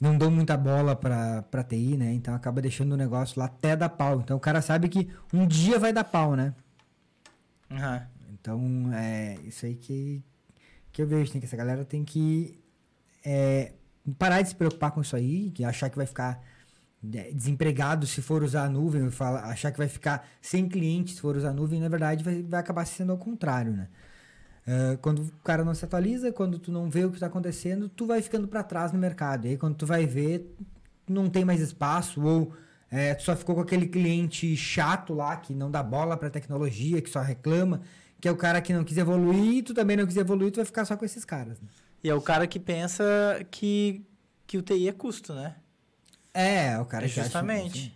[0.00, 2.12] não dão muita bola pra, pra TI, né?
[2.12, 4.20] Então acaba deixando o negócio lá até dar pau.
[4.20, 6.54] Então o cara sabe que um dia vai dar pau, né?
[7.70, 8.06] Aham.
[8.32, 10.22] Então é isso aí que,
[10.92, 11.32] que eu vejo.
[11.32, 12.58] Tem que, essa galera tem que
[13.24, 13.72] é,
[14.18, 16.42] parar de se preocupar com isso aí, que achar que vai ficar
[17.14, 21.20] é, desempregado se for usar a nuvem, fala, achar que vai ficar sem cliente se
[21.20, 23.88] for usar a nuvem, na verdade vai, vai acabar sendo ao contrário, né?
[24.66, 27.88] Ah, quando o cara não se atualiza, quando tu não vê o que está acontecendo,
[27.88, 29.46] tu vai ficando para trás no mercado.
[29.46, 30.54] E aí quando tu vai ver,
[31.08, 32.52] não tem mais espaço ou
[32.90, 37.02] é, tu só ficou com aquele cliente chato lá que não dá bola para tecnologia,
[37.02, 37.82] que só reclama,
[38.20, 40.64] que é o cara que não quis evoluir, tu também não quis evoluir, tu vai
[40.64, 41.60] ficar só com esses caras.
[41.60, 41.68] né?
[42.02, 43.04] E é o cara que pensa
[43.50, 44.04] que,
[44.46, 45.56] que o TI é custo, né?
[46.32, 47.78] É, o cara é que acha justamente.
[47.78, 47.92] assim.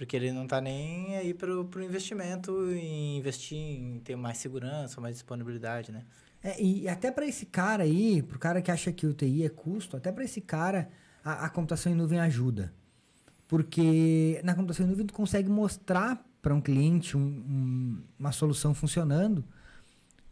[0.00, 4.98] Porque ele não tá nem aí pro, pro investimento em investir em ter mais segurança,
[4.98, 6.06] mais disponibilidade, né?
[6.42, 9.50] É, e até para esse cara aí, pro cara que acha que o TI é
[9.50, 10.88] custo, até para esse cara
[11.22, 12.72] a, a computação em nuvem ajuda.
[13.46, 18.72] Porque na computação em nuvem tu consegue mostrar para um cliente um- um- uma solução
[18.72, 19.44] funcionando,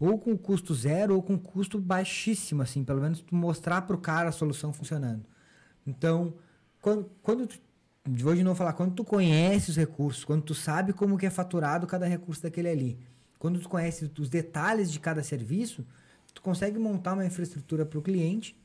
[0.00, 4.00] ou com custo zero ou com custo baixíssimo, assim, pelo menos tu mostrar para o
[4.00, 5.26] cara a solução funcionando.
[5.86, 6.32] Então,
[6.80, 7.58] quando, quando tu,
[8.08, 11.30] vou de novo falar, quando tu conhece os recursos, quando tu sabe como que é
[11.30, 12.98] faturado cada recurso daquele ali,
[13.38, 15.86] quando tu conhece os detalhes de cada serviço,
[16.34, 18.56] tu consegue montar uma infraestrutura para o cliente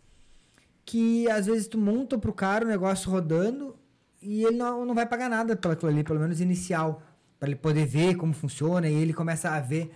[0.86, 3.76] que às vezes tu monta para o cara o negócio rodando
[4.22, 7.02] e ele não, não vai pagar nada pelo aquilo ali, pelo menos inicial,
[7.40, 9.94] para ele poder ver como funciona e ele começa a ver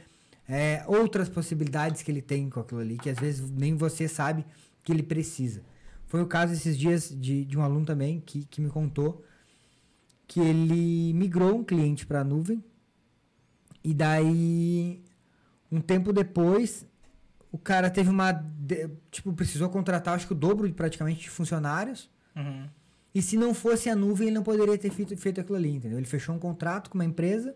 [0.48, 4.46] é, outras possibilidades que ele tem com aquilo ali, que às vezes nem você sabe
[4.84, 5.62] que ele precisa.
[6.06, 9.24] Foi o caso esses dias de, de um aluno também que, que me contou
[10.28, 12.64] que ele migrou um cliente para a nuvem
[13.84, 15.02] e daí
[15.72, 16.86] um tempo depois
[17.52, 18.34] o cara teve uma
[19.10, 22.70] tipo precisou contratar acho que o dobro de praticamente de funcionários Uhum.
[23.16, 25.98] e se não fosse a nuvem, ele não poderia ter feito, feito aquilo ali, entendeu?
[25.98, 27.56] Ele fechou um contrato com uma empresa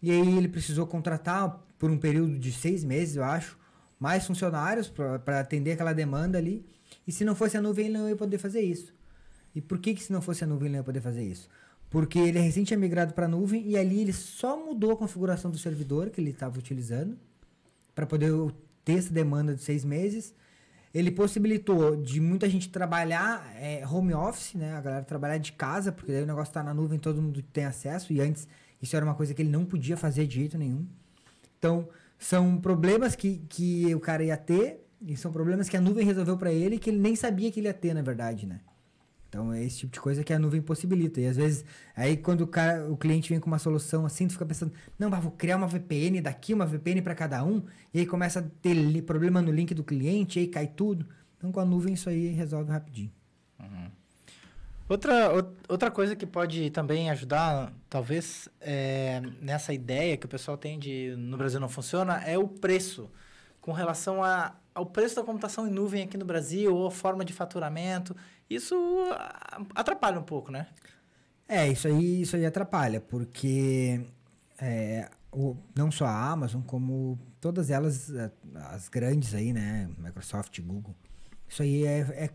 [0.00, 3.58] e aí ele precisou contratar por um período de seis meses, eu acho,
[4.00, 6.64] mais funcionários para atender aquela demanda ali.
[7.06, 8.94] E se não fosse a nuvem, ele não ia poder fazer isso.
[9.54, 11.48] E por que, que se não fosse a nuvem, ele não ia poder fazer isso?
[11.92, 15.50] Porque ele recém tinha migrado para a nuvem e ali ele só mudou a configuração
[15.50, 17.18] do servidor que ele estava utilizando
[17.94, 18.32] para poder
[18.82, 20.34] ter essa demanda de seis meses.
[20.94, 24.72] Ele possibilitou de muita gente trabalhar é, home office, né?
[24.72, 27.66] A galera trabalhar de casa, porque daí o negócio está na nuvem, todo mundo tem
[27.66, 28.10] acesso.
[28.10, 28.48] E antes
[28.80, 30.86] isso era uma coisa que ele não podia fazer de jeito nenhum.
[31.58, 31.86] Então,
[32.18, 36.38] são problemas que, que o cara ia ter, e são problemas que a nuvem resolveu
[36.38, 38.60] para ele que ele nem sabia que ele ia ter, na verdade, né?
[39.32, 41.18] Então, é esse tipo de coisa que a nuvem possibilita.
[41.18, 41.64] E às vezes,
[41.96, 45.08] aí quando o, cara, o cliente vem com uma solução assim, tu fica pensando, não,
[45.08, 47.62] mas vou criar uma VPN daqui, uma VPN para cada um,
[47.94, 51.06] e aí começa a ter problema no link do cliente, aí cai tudo.
[51.38, 53.10] Então, com a nuvem, isso aí resolve rapidinho.
[54.86, 60.58] Outra, ou- outra coisa que pode também ajudar, talvez, é, nessa ideia que o pessoal
[60.58, 63.10] tem de no Brasil não funciona, é o preço.
[63.62, 67.24] Com relação a, ao preço da computação em nuvem aqui no Brasil, ou a forma
[67.24, 68.16] de faturamento.
[68.48, 68.74] Isso
[69.74, 70.66] atrapalha um pouco, né?
[71.48, 74.00] É, isso aí, isso aí atrapalha, porque
[74.58, 78.30] é, o- não só a Amazon, como todas elas, eh,
[78.70, 79.90] as grandes aí, né?
[79.98, 80.94] Microsoft, Google,
[81.48, 82.30] isso aí é, é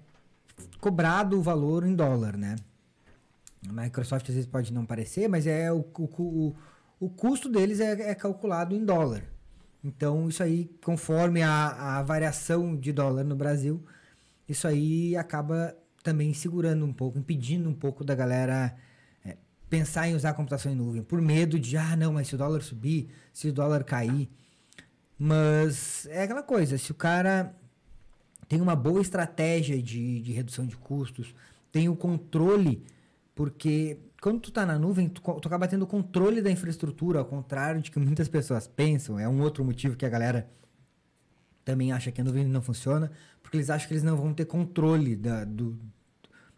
[0.80, 2.56] cobrado o valor em dólar, né?
[3.68, 6.56] A Microsoft às vezes pode não parecer, mas é o, o, o,
[7.00, 9.24] o custo deles é, é calculado em dólar.
[9.88, 13.82] Então, isso aí, conforme a, a variação de dólar no Brasil,
[14.48, 15.74] isso aí acaba
[16.04, 18.76] também segurando um pouco, impedindo um pouco da galera
[19.24, 19.38] é,
[19.70, 22.62] pensar em usar computação em nuvem, por medo de, ah, não, mas se o dólar
[22.62, 24.30] subir, se o dólar cair.
[25.18, 27.56] Mas é aquela coisa, se o cara
[28.50, 31.34] tem uma boa estratégia de, de redução de custos,
[31.72, 32.84] tem o controle,
[33.34, 37.82] porque quando tu tá na nuvem, tu, tu acaba tendo controle da infraestrutura, ao contrário
[37.82, 40.50] de que muitas pessoas pensam, é um outro motivo que a galera
[41.64, 43.12] também acha que a nuvem não funciona,
[43.44, 45.78] porque eles acham que eles não vão ter controle da- do,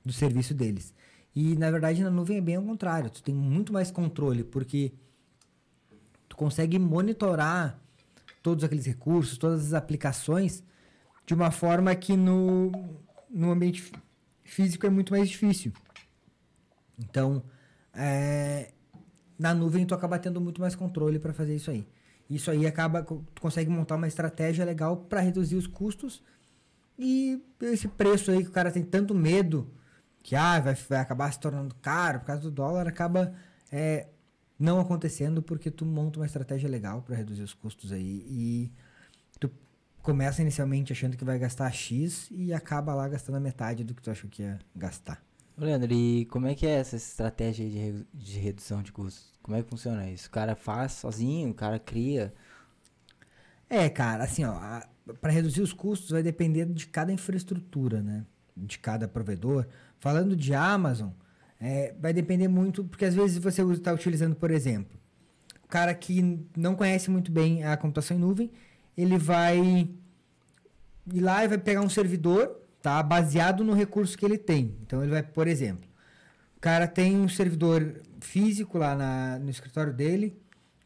[0.05, 0.93] do serviço deles.
[1.35, 3.09] E, na verdade, na nuvem é bem ao contrário.
[3.09, 4.93] Tu tem muito mais controle, porque
[6.27, 7.79] tu consegue monitorar
[8.41, 10.63] todos aqueles recursos, todas as aplicações,
[11.25, 12.71] de uma forma que no,
[13.29, 13.93] no ambiente fí-
[14.43, 15.71] físico é muito mais difícil.
[16.99, 17.43] Então,
[17.93, 18.71] é,
[19.37, 21.87] na nuvem tu acaba tendo muito mais controle para fazer isso aí.
[22.29, 26.21] Isso aí acaba, tu consegue montar uma estratégia legal para reduzir os custos
[26.97, 29.71] e esse preço aí que o cara tem tanto medo
[30.21, 33.33] que ah, vai, vai acabar se tornando caro por causa do dólar, acaba
[33.71, 34.09] é,
[34.59, 38.71] não acontecendo porque tu monta uma estratégia legal para reduzir os custos aí e
[39.39, 39.49] tu
[40.03, 44.01] começa inicialmente achando que vai gastar X e acaba lá gastando a metade do que
[44.01, 45.28] tu achou que ia gastar.
[45.65, 49.33] Leandro, e como é que é essa estratégia de, de redução de custos?
[49.41, 50.27] Como é que funciona isso?
[50.27, 52.33] O cara faz sozinho, o cara cria.
[53.69, 54.81] É, cara, assim, ó,
[55.21, 58.25] para reduzir os custos vai depender de cada infraestrutura, né?
[58.55, 59.67] De cada provedor.
[59.99, 61.09] Falando de Amazon,
[61.59, 64.97] é, vai depender muito, porque às vezes você está utilizando, por exemplo,
[65.63, 68.51] o cara que não conhece muito bem a computação em nuvem,
[68.97, 73.01] ele vai ir lá e vai pegar um servidor, tá?
[73.03, 74.75] Baseado no recurso que ele tem.
[74.85, 75.87] Então ele vai, por exemplo,
[76.57, 80.37] o cara tem um servidor físico lá na- no escritório dele,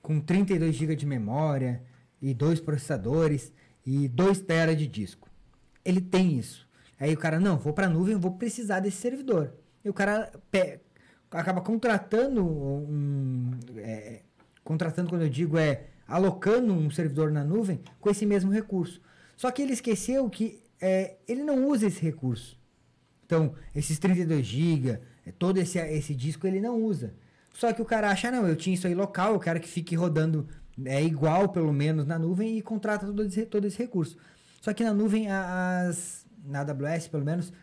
[0.02, 1.82] com 32 GB de memória
[2.22, 3.52] e dois processadores
[3.86, 5.30] e 2 TB de disco.
[5.84, 6.68] Ele tem isso.
[7.00, 9.54] Aí o cara, não, vou para a nuvem, vou precisar desse servidor.
[9.84, 10.80] E o cara pe-
[11.32, 13.52] acaba contratando um.
[13.78, 14.22] é,
[14.64, 19.02] contratando, quando eu digo, é alocando um servidor na nuvem com esse mesmo recurso.
[19.36, 22.60] Só que ele esqueceu que é, ele não usa esse recurso.
[23.26, 25.00] Então, esses 32 GB,
[25.40, 27.14] todo esse, esse disco ele não usa.
[27.54, 29.96] Só que o cara acha, não, eu tinha isso aí local, eu quero que fique
[29.96, 30.48] rodando
[30.86, 34.18] é igual, pelo menos, na nuvem e contrata todo esse, todo esse recurso.
[34.60, 37.54] Só que na nuvem, as, na AWS, pelo menos,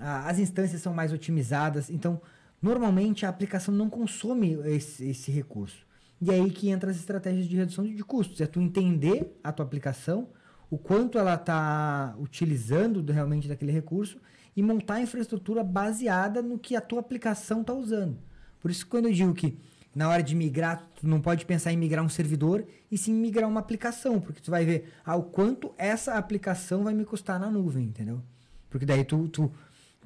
[0.00, 1.90] a- as instâncias são mais otimizadas.
[1.90, 2.20] Então,
[2.60, 5.86] normalmente, a aplicação não consome esse, esse recurso.
[6.20, 8.40] E é aí que entra as estratégias de redução de custos.
[8.40, 10.28] É tu entender a tua aplicação,
[10.70, 14.18] o quanto ela está utilizando do- realmente daquele recurso
[14.56, 18.18] e montar a infraestrutura baseada no que a tua aplicação está usando.
[18.60, 19.58] Por isso, quando eu digo que
[19.94, 23.48] na hora de migrar, tu não pode pensar em migrar um servidor e sim migrar
[23.48, 27.50] uma aplicação, porque tu vai ver ah, o quanto essa aplicação vai me custar na
[27.50, 28.20] nuvem, entendeu?
[28.68, 29.50] Porque daí tu, tu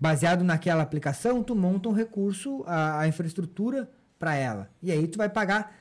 [0.01, 4.70] baseado naquela aplicação, tu monta um recurso, a, a infraestrutura para ela.
[4.83, 5.77] E aí tu vai pagar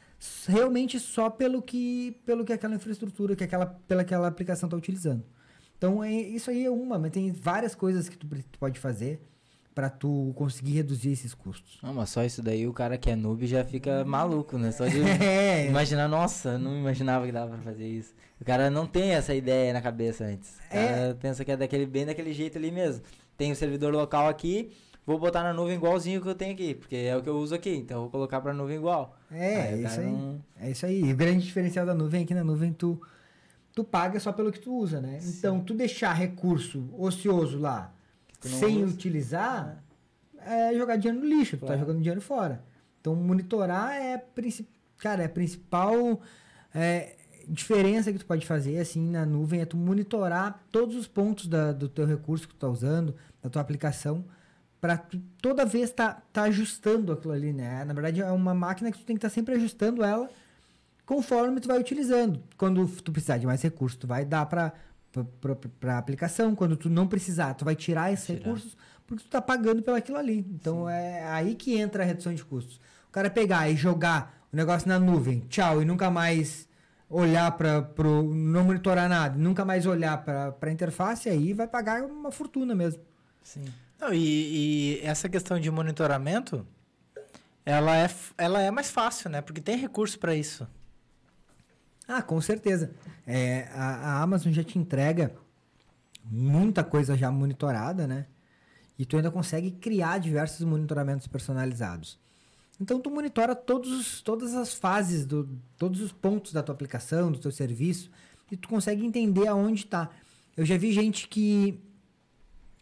[0.48, 5.24] realmente só pelo que, pelo que aquela infraestrutura, que aquela, pela aquela aplicação está utilizando.
[5.78, 9.20] Então, é, isso aí é uma, mas tem várias coisas que tu, tu pode fazer
[9.74, 11.80] para tu conseguir reduzir esses custos.
[11.82, 14.72] Não, mas só isso daí o cara que é noob já fica maluco, né?
[14.72, 15.66] Só de É.
[15.66, 18.14] imaginar, nossa, não imaginava que dava pra fazer isso.
[18.40, 20.58] O cara não tem essa ideia na cabeça antes.
[20.68, 21.14] O cara É.
[21.14, 23.02] pensa que é daquele, bem daquele jeito ali mesmo.
[23.38, 24.72] Tem o servidor local aqui,
[25.12, 27.54] vou botar na nuvem igualzinho que eu tenho aqui, porque é o que eu uso
[27.56, 29.18] aqui, então eu vou colocar pra nuvem igual.
[29.32, 30.06] É, Aí é isso aí.
[30.12, 31.02] não- É isso aí.
[31.04, 33.02] E o grande diferencial da nuvem é que na nuvem tu,
[33.74, 35.20] tu paga só pelo que tu usa, né?
[35.24, 37.94] Então, tu deixar recurso ocioso lá
[38.40, 38.94] sem usa.
[38.94, 39.84] utilizar
[40.46, 41.80] é jogar dinheiro no lixo, tu tá Claro.
[41.82, 42.64] jogando dinheiro fora.
[43.00, 46.20] Então, monitorar é a princi- cara, é a principal
[46.74, 47.16] é,
[47.50, 51.72] diferença que tu pode fazer assim na nuvem é tu monitorar todos os pontos da-
[51.74, 54.24] do teu recurso que tu tá usando, da tua aplicação,
[54.82, 54.98] para
[55.40, 57.86] toda vez tá, tá ajustando aquilo ali, né?
[57.86, 60.28] Na verdade, é uma máquina que tu tem que estar sempre ajustando ela
[61.06, 62.42] conforme tu vai utilizando.
[62.58, 64.74] Quando tu precisar de mais recursos, tu vai dar para
[65.82, 66.56] para aplicação.
[66.56, 68.40] Quando tu não precisar, tu vai tirar esses Tirar.
[68.40, 70.40] recursos porque tu tá pagando pelo aquilo ali.
[70.50, 72.80] Então é aí que entra a redução de custos.
[73.10, 76.68] O cara pegar e jogar o negócio na nuvem, tchau, e nunca mais
[77.10, 82.04] olhar para pro não monitorar nada, nunca mais olhar para a interface, aí vai pagar
[82.04, 83.02] uma fortuna mesmo.
[83.44, 83.66] Sim.
[84.02, 86.66] Não, e, e essa questão de monitoramento,
[87.64, 89.42] ela é, ela é mais fácil, né?
[89.42, 90.68] Porque tem recurso para isso.
[92.08, 92.92] Ah, com certeza.
[93.28, 93.86] É, a,
[94.18, 95.34] a Amazon já te entrega
[96.26, 98.26] muita coisa já monitorada, né?
[98.98, 102.20] E tu ainda consegue criar diversos monitoramentos personalizados.
[102.80, 107.32] Então tu monitora todos os- todas as fases, do, todos os pontos da tua aplicação,
[107.32, 108.10] do teu serviço,
[108.52, 110.10] e tu consegue entender aonde está.
[110.58, 111.80] Eu já vi gente que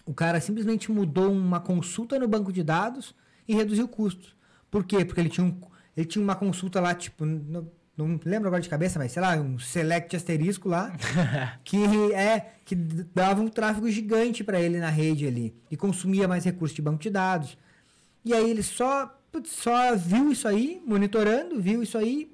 [0.09, 3.13] o cara simplesmente mudou uma consulta no banco de dados
[3.47, 4.35] e reduziu custos.
[4.71, 5.05] Por quê?
[5.05, 5.55] Porque ele tinha, um,
[5.95, 9.35] ele tinha uma consulta lá, tipo, no- não lembro agora de cabeça, mas sei lá,
[9.35, 10.91] um select asterisco lá,
[11.63, 11.77] que
[12.13, 16.75] é que dava um tráfego gigante para ele na rede ali e consumia mais recursos
[16.75, 17.55] de banco de dados.
[18.25, 22.31] E aí ele só só viu isso aí, monitorando, viu isso aí,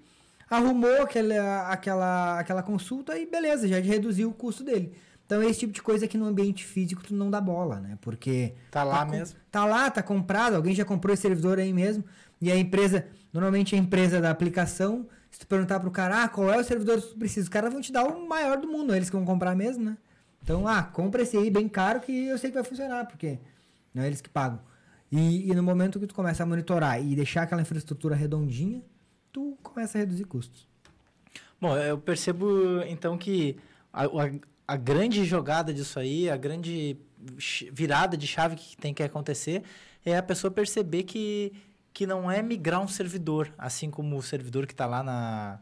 [0.49, 4.93] arrumou aquela, aquela, aquela consulta e beleza, já reduziu o custo dele.
[5.25, 7.97] Então é esse tipo de coisa que no ambiente físico tu não dá bola, né?
[8.01, 8.53] Porque.
[8.69, 9.39] Tá lá tá mesmo.
[9.51, 12.03] Tá lá, tá comprado, alguém já comprou esse servidor aí mesmo.
[12.39, 16.51] E a empresa, normalmente a empresa da aplicação, se tu perguntar pro cara, ah, qual
[16.51, 18.93] é o servidor que tu precisa, os caras vão te dar o maior do mundo,
[18.93, 19.97] eles que vão comprar mesmo, né?
[20.43, 23.39] Então, ah, compra esse aí bem caro que eu sei que vai funcionar, porque
[23.93, 24.59] não é eles que pagam.
[25.11, 28.83] E, e no momento que tu começa a monitorar e deixar aquela infraestrutura redondinha,
[29.31, 30.67] tu começa a reduzir custos.
[31.59, 33.57] Bom, eu percebo então que
[33.91, 34.31] a, a,
[34.67, 36.97] a grande jogada disso aí, a grande
[37.71, 39.63] virada de chave que tem que acontecer
[40.06, 41.54] é a pessoa perceber que,
[41.93, 45.60] que não é migrar um servidor, assim como o servidor que está lá na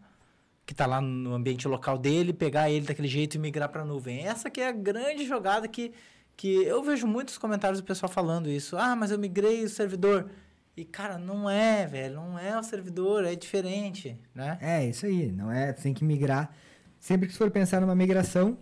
[0.65, 3.85] que está lá no ambiente local dele, pegar ele daquele jeito e migrar para a
[3.85, 4.25] nuvem.
[4.25, 5.91] Essa que é a grande jogada que
[6.35, 8.77] que eu vejo muitos comentários do pessoal falando isso.
[8.77, 10.29] Ah, mas eu migrei o servidor.
[10.75, 12.15] E, cara, não é, velho.
[12.15, 14.57] Não é o servidor, é diferente, né?
[14.59, 15.31] É, isso aí.
[15.31, 16.51] Não é, tem que migrar.
[16.99, 18.57] Sempre que for pensar numa migração,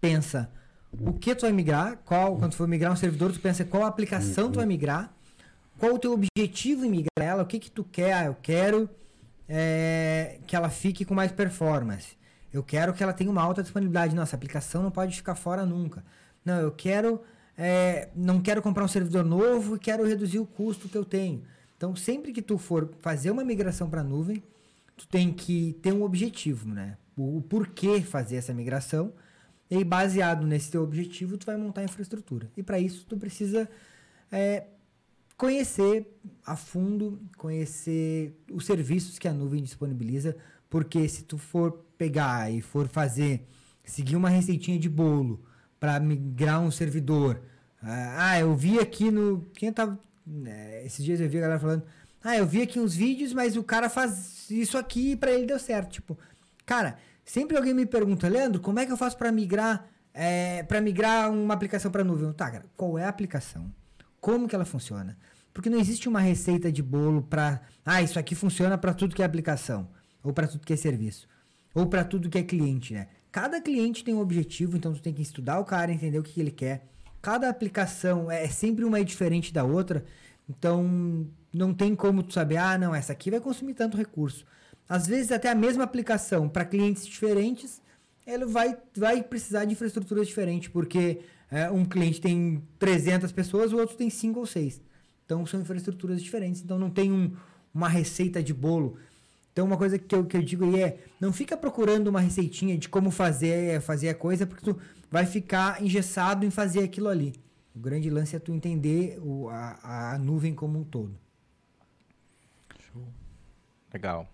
[0.00, 0.50] pensa
[0.92, 3.84] o que tu vai migrar, qual, quando tu for migrar um servidor, tu pensa qual
[3.84, 5.12] aplicação tu vai migrar,
[5.78, 8.90] qual o teu objetivo em migrar ela, o que que tu quer, ah, eu quero
[9.48, 12.16] é, que ela fique com mais performance.
[12.52, 14.14] Eu quero que ela tenha uma alta disponibilidade.
[14.14, 16.04] Nossa, a aplicação não pode ficar fora nunca.
[16.44, 17.20] Não, eu quero.
[17.56, 21.42] É, não quero comprar um servidor novo e quero reduzir o custo que eu tenho.
[21.76, 24.42] Então, sempre que tu for fazer uma migração para a nuvem,
[24.96, 26.96] tu tem que ter um objetivo, né?
[27.16, 29.12] O, o porquê fazer essa migração.
[29.70, 32.50] E aí, baseado nesse teu objetivo, tu vai montar a infraestrutura.
[32.56, 33.68] E para isso, tu precisa
[34.32, 34.64] é,
[35.36, 36.06] conhecer
[36.44, 40.36] a fundo, conhecer os serviços que a nuvem disponibiliza,
[40.68, 43.46] porque se tu for pegar e for fazer,
[43.84, 45.40] seguir uma receitinha de bolo
[45.78, 47.40] para migrar um servidor.
[47.82, 49.46] Ah, eu vi aqui no.
[49.54, 49.98] Quem tava.
[50.44, 51.84] É, esses dias eu vi a galera falando.
[52.22, 55.46] Ah, eu vi aqui uns vídeos, mas o cara faz isso aqui e pra ele
[55.46, 55.92] deu certo.
[55.92, 56.18] Tipo,
[56.66, 60.80] cara, sempre alguém me pergunta, Leandro, como é que eu faço para migrar é, para
[60.80, 62.32] migrar uma aplicação para nuvem?
[62.32, 63.72] Tá, cara, qual é a aplicação?
[64.20, 65.16] Como que ela funciona?
[65.52, 69.22] Porque não existe uma receita de bolo para, ah, isso aqui funciona para tudo que
[69.22, 69.88] é aplicação,
[70.22, 71.28] ou para tudo que é serviço,
[71.74, 73.08] ou para tudo que é cliente, né?
[73.32, 76.32] Cada cliente tem um objetivo, então tu tem que estudar o cara, entender o que,
[76.32, 76.88] que ele quer.
[77.22, 80.04] Cada aplicação é sempre uma é diferente da outra,
[80.48, 84.44] então não tem como tu saber, ah, não, essa aqui vai consumir tanto recurso.
[84.90, 87.80] Às vezes até a mesma aplicação para clientes diferentes,
[88.26, 93.76] ele vai, vai precisar de infraestruturas diferentes, porque é, um cliente tem 300 pessoas, o
[93.76, 94.82] outro tem 5 ou 6.
[95.24, 97.36] Então são infraestruturas diferentes, então não tem um,
[97.72, 98.96] uma receita de bolo.
[99.52, 102.76] Então, uma coisa que eu, que eu digo aí é: não fica procurando uma receitinha
[102.76, 104.76] de como fazer, fazer a coisa, porque tu
[105.08, 107.34] vai ficar engessado em fazer aquilo ali.
[107.74, 111.16] O grande lance é tu entender o, a, a nuvem como um todo.
[112.92, 113.06] Show.
[113.92, 114.28] Legal.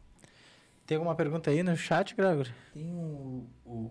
[0.86, 2.54] Tem alguma pergunta aí no chat, Gregory?
[2.72, 3.90] Tem o, o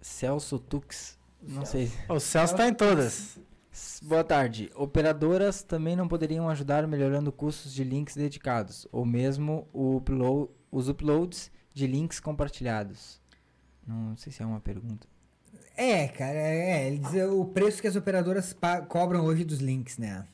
[0.00, 1.16] Celso Tux.
[1.40, 1.90] Não sei.
[2.08, 3.38] O Celso tá em todas.
[4.02, 4.72] Boa tarde.
[4.74, 11.50] Operadoras também não poderiam ajudar melhorando custos de links dedicados, ou mesmo upload, os uploads
[11.72, 13.20] de links compartilhados.
[13.86, 15.06] Não sei se é uma pergunta.
[15.76, 18.56] É, cara, é, é o preço que as operadoras
[18.88, 20.26] cobram hoje dos links, né?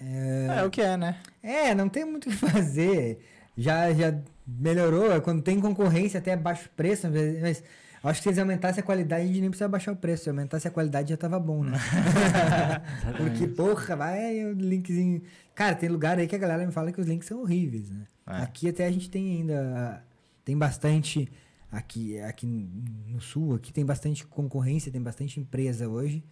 [0.00, 1.20] É, é, o que é, né?
[1.42, 3.35] É, não tem muito o que fazer.
[3.56, 4.14] Já, já
[4.46, 7.08] melhorou, é quando tem concorrência até baixo preço,
[7.40, 7.62] mas
[8.08, 10.24] Acho que se eles aumentassem a qualidade, a gente nem precisava baixar o preço.
[10.24, 11.76] Se aumentasse a qualidade, já tava bom, né?
[13.16, 15.22] Porque, porra, vai o linkzinho.
[15.54, 18.06] Cara, tem lugar aí que a galera me fala que os links são horríveis, né?
[18.28, 18.42] É.
[18.42, 20.04] Aqui até a gente tem ainda.
[20.44, 21.28] Tem bastante.
[21.72, 26.24] Aqui, aqui no sul, aqui tem bastante concorrência, tem bastante empresa hoje.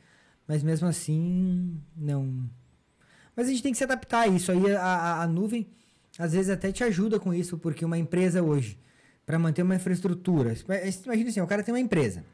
[0.46, 2.48] Mas mesmo assim, não.
[3.34, 4.52] Mas a gente tem que se adaptar a isso.
[4.52, 5.66] Aí a, a, a nuvem,
[6.18, 8.78] às vezes, até te ajuda com isso, porque uma empresa hoje
[9.26, 10.54] para manter uma infraestrutura.
[11.04, 12.24] Imagina assim, o cara tem uma empresa.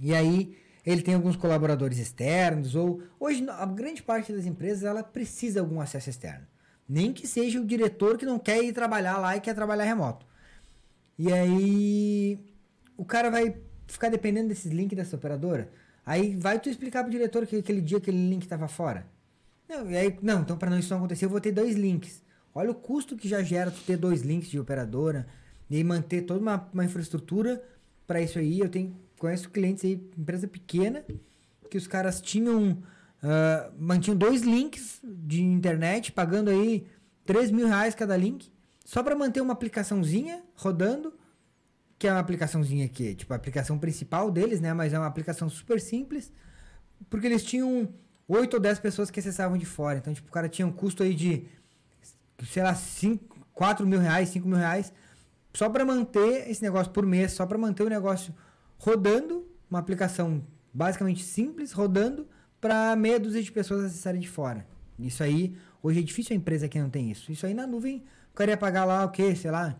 [0.00, 5.02] E aí ele tem alguns colaboradores externos ou hoje a grande parte das empresas ela
[5.02, 6.46] precisa de algum acesso externo.
[6.88, 10.26] Nem que seja o diretor que não quer ir trabalhar lá e quer trabalhar remoto.
[11.16, 12.38] E aí
[12.96, 15.70] o cara vai ficar dependendo desses links dessa operadora.
[16.04, 19.06] Aí vai tu explicar pro diretor que aquele dia aquele link estava fora.
[19.68, 22.20] Não, e aí, não, então para não isso não acontecer, eu vou ter dois links.
[22.54, 25.26] Olha o custo que já gera tu ter dois links de operadora
[25.70, 27.62] e manter toda uma, uma infraestrutura
[28.06, 28.60] para isso aí.
[28.60, 31.04] Eu tenho conheço clientes aí, empresa pequena,
[31.70, 36.86] que os caras tinham uh, mantinham dois links de internet, pagando aí
[37.24, 38.50] 3 mil reais cada link.
[38.84, 41.14] só para manter uma aplicaçãozinha rodando,
[41.98, 44.74] que é uma aplicaçãozinha que, tipo, a aplicação principal deles, né?
[44.74, 46.32] Mas é uma aplicação super simples,
[47.08, 47.88] porque eles tinham
[48.26, 49.98] 8 ou 10 pessoas que acessavam de fora.
[49.98, 51.46] Então, tipo, o cara tinha um custo aí de,
[52.46, 54.92] sei lá, 5, 4 mil reais, 5 mil reais,
[55.54, 58.34] só para manter esse negócio por mês, só para manter o negócio
[58.78, 62.26] rodando, uma aplicação basicamente simples, rodando,
[62.60, 64.66] para meia dúzia de pessoas acessarem de fora.
[64.98, 67.30] Isso aí, hoje é difícil a empresa que não tem isso.
[67.32, 69.34] Isso aí na nuvem, o cara ia pagar lá o quê?
[69.34, 69.76] Sei lá,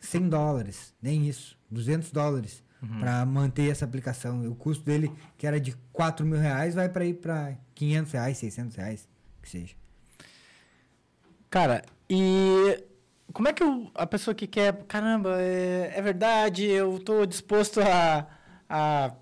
[0.00, 3.00] 100 dólares, nem isso, 200 dólares Uhum.
[3.00, 4.46] para manter essa aplicação.
[4.46, 8.36] O custo dele, que era de 4 mil reais, vai para ir para 500 reais,
[8.36, 9.08] 600 reais,
[9.40, 9.74] que seja.
[11.54, 12.84] Cara, e
[13.32, 17.80] como é que o- a pessoa que quer, caramba, é, é verdade, eu tô disposto
[17.80, 18.26] a,
[18.68, 19.14] a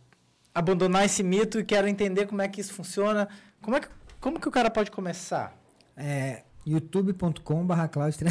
[0.55, 3.29] abandonar esse mito e quero entender como é que isso funciona.
[3.61, 5.55] Como é que, como que o cara pode começar?
[5.95, 8.17] É youtube.com.br Cloud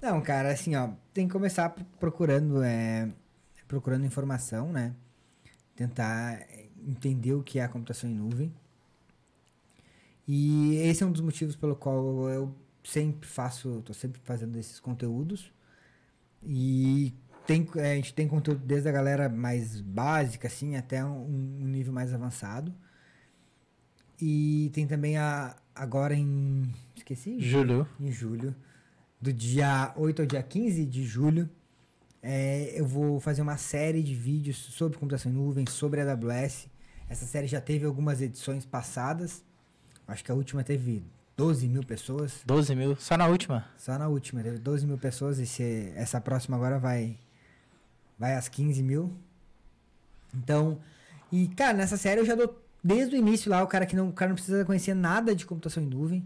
[0.00, 3.08] Não, cara, assim, ó, tem que começar procurando, é,
[3.66, 4.94] procurando informação, né?
[5.74, 6.40] Tentar
[6.86, 8.54] entender o que é a computação em nuvem.
[10.26, 14.80] E esse é um dos motivos pelo qual eu sempre faço, tô sempre fazendo esses
[14.80, 15.52] conteúdos.
[16.42, 17.12] E
[17.46, 21.24] tem, é, a gente tem conteúdo desde a galera mais básica, assim, até um,
[21.62, 22.74] um nível mais avançado.
[24.20, 27.86] E tem também a agora em esqueci, Júlio.
[27.98, 28.54] em julho,
[29.20, 31.50] do dia 8 ao dia 15 de julho,
[32.22, 36.68] é, eu vou fazer uma série de vídeos sobre computação em nuvem, sobre AWS.
[37.08, 39.42] Essa série já teve algumas edições passadas.
[40.06, 41.02] Acho que a última teve
[41.36, 42.40] 12 mil pessoas.
[42.46, 43.66] 12 mil, só na última.
[43.76, 45.38] Só na última, teve 12 mil pessoas.
[45.38, 47.16] E se- essa próxima agora vai,
[48.18, 49.12] vai às 15 mil.
[50.34, 50.78] Então,
[51.32, 54.08] e cara, nessa série eu já dou desde o início lá, o cara que não,
[54.08, 56.24] o cara não precisa conhecer nada de computação em nuvem.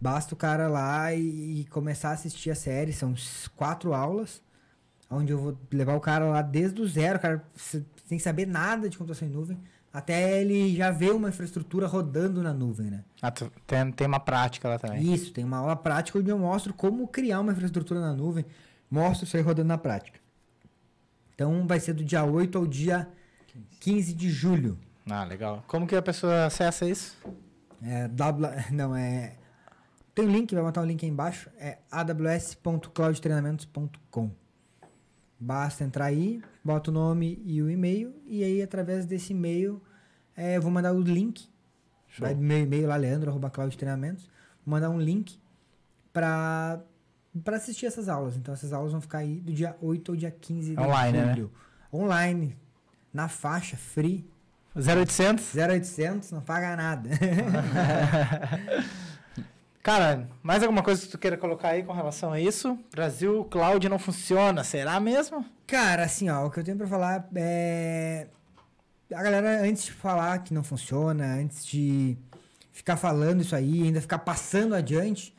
[0.00, 2.92] Basta o cara lá e, e começar a assistir a série.
[2.92, 3.14] São
[3.56, 4.42] quatro aulas,
[5.10, 8.46] onde eu vou levar o cara lá desde o zero, o cara se- sem saber
[8.46, 9.58] nada de computação em nuvem,
[9.96, 13.02] até ele já ver uma infraestrutura rodando na nuvem, né?
[13.22, 15.14] Ah, tem, tem uma prática lá também.
[15.14, 18.44] Isso, tem uma aula prática onde eu mostro como criar uma infraestrutura na nuvem.
[18.90, 20.20] Mostro isso aí rodando na prática.
[21.34, 23.08] Então vai ser do dia 8 ao dia
[23.80, 24.78] 15 de julho.
[25.08, 25.64] Ah, legal.
[25.66, 27.16] Como que a pessoa acessa isso?
[27.82, 29.32] É, w, não, é.
[30.14, 31.48] Tem o link, vai botar o link aí embaixo.
[31.58, 34.30] É aws.cloudtreinamentos.com.
[35.38, 39.82] Basta entrar aí, bota o nome e o e-mail, e aí através desse e-mail
[40.34, 41.48] é, eu vou mandar o link.
[42.08, 42.26] Show.
[42.26, 44.24] Vai do meu e-mail lá, leandro.cloudtreinamentos.
[44.64, 45.38] Vou mandar um link
[46.12, 46.80] para
[47.44, 48.34] para assistir essas aulas.
[48.36, 51.34] Então essas aulas vão ficar aí do dia 8 ao dia 15 de Online, né?
[51.34, 51.52] julho.
[51.92, 52.56] Online,
[53.12, 54.26] na faixa, free,
[54.74, 55.54] 0800?
[55.54, 57.10] 0800, não paga nada.
[59.86, 62.76] Cara, mais alguma coisa que tu queira colocar aí com relação a isso?
[62.90, 65.46] Brasil Cloud não funciona, será mesmo?
[65.64, 68.26] Cara, assim, ó, o que eu tenho pra falar é.
[69.14, 72.18] A galera, antes de falar que não funciona, antes de
[72.72, 75.32] ficar falando isso aí, ainda ficar passando adiante,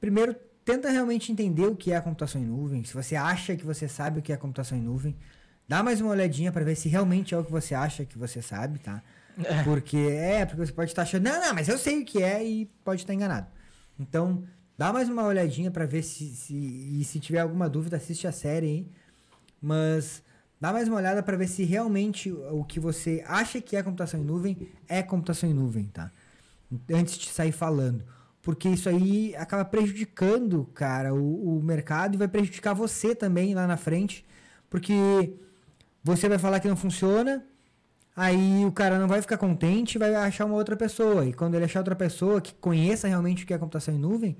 [0.00, 2.82] primeiro tenta realmente entender o que é a computação em nuvem.
[2.84, 5.14] Se você acha que você sabe o que é a computação em nuvem,
[5.68, 8.40] dá mais uma olhadinha pra ver se realmente é o que você acha que você
[8.40, 9.02] sabe, tá?
[9.62, 12.42] Porque é, porque você pode estar achando, não, não, mas eu sei o que é
[12.42, 13.57] e pode estar enganado.
[13.98, 14.44] Então,
[14.76, 18.32] dá mais uma olhadinha pra ver se, se e se tiver alguma dúvida, assiste a
[18.32, 18.86] série aí.
[19.60, 20.22] Mas
[20.60, 24.20] dá mais uma olhada para ver se realmente o que você acha que é computação
[24.20, 26.10] em nuvem é computação em nuvem, tá?
[26.90, 28.04] Antes de sair falando.
[28.40, 33.66] Porque isso aí acaba prejudicando, cara, o, o mercado e vai prejudicar você também lá
[33.66, 34.24] na frente.
[34.70, 35.34] Porque
[36.02, 37.44] você vai falar que não funciona,
[38.18, 41.24] aí o cara não vai ficar contente e vai achar uma outra pessoa.
[41.24, 44.36] E quando ele achar outra pessoa que conheça realmente o que é computação em nuvem,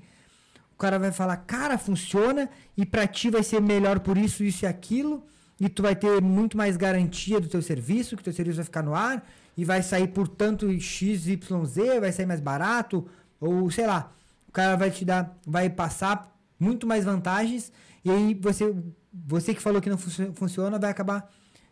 [0.73, 4.65] o cara vai falar, cara, funciona e pra ti vai ser melhor por isso, isso
[4.65, 5.23] e aquilo,
[5.59, 8.83] e tu vai ter muito mais garantia do teu serviço, que teu serviço vai ficar
[8.83, 9.25] no ar
[9.55, 13.07] e vai sair por tanto X, Y, Z, vai sair mais barato,
[13.39, 14.11] ou sei lá,
[14.47, 17.71] o cara vai te dar, vai passar muito mais vantagens.
[18.03, 18.75] E aí você,
[19.13, 21.29] você que falou que não funci- funciona vai acabar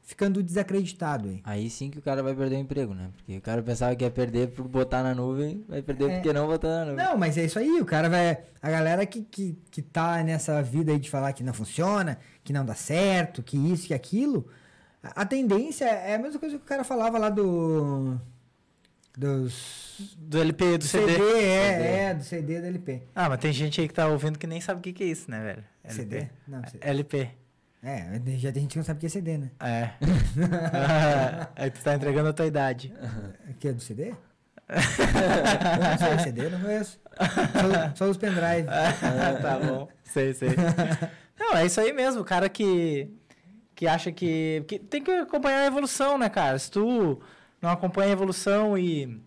[0.08, 1.42] ficando desacreditado aí.
[1.44, 3.10] Aí sim que o cara vai perder o emprego, né?
[3.18, 6.16] Porque o cara pensava que ia perder por botar na nuvem, vai perder É.
[6.16, 7.06] porque não botar na nuvem.
[7.06, 8.38] Não, mas é isso aí, o cara vai.
[8.62, 12.54] A galera que, que, que tá nessa vida aí de falar que não funciona, que
[12.54, 14.48] não dá certo, que isso, que aquilo,
[15.04, 18.18] a, a tendência é a mesma coisa que o cara falava lá do.
[19.18, 20.16] Dos.
[20.18, 21.14] Do LP, do do CD.
[21.16, 21.84] CD, é, CD.
[21.86, 23.02] é, do CD da LP.
[23.14, 25.08] Ah, mas tem gente aí que tá ouvindo que nem sabe o que, que é
[25.08, 25.64] isso, né, velho?
[25.94, 26.28] CD?
[26.48, 26.78] Não, CD.
[26.88, 27.30] LP.
[27.84, 29.52] É, já tem gente que não sabe o que é CD, né?
[29.60, 29.92] É.
[31.56, 32.94] aí tu tá entregando a tua idade.
[33.60, 34.14] Que é do CD?
[34.70, 37.00] eu não sei, CD eu não conheço.
[37.18, 38.68] Só, só os pendrive.
[39.42, 39.88] tá bom.
[40.04, 40.50] Sei, sei.
[41.40, 42.22] Não, é isso aí mesmo.
[42.22, 43.10] O cara que,
[43.76, 46.58] que acha que, que tem que acompanhar a evolução, né, cara?
[46.58, 47.22] Se tu
[47.62, 49.22] não acompanha a evolução e,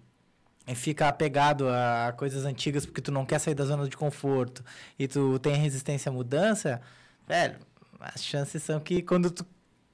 [0.66, 4.64] e fica apegado a coisas antigas porque tu não quer sair da zona de conforto
[4.98, 6.80] e tu tem resistência à mudança,
[7.28, 7.56] velho,
[8.00, 9.44] as chances são que quando tu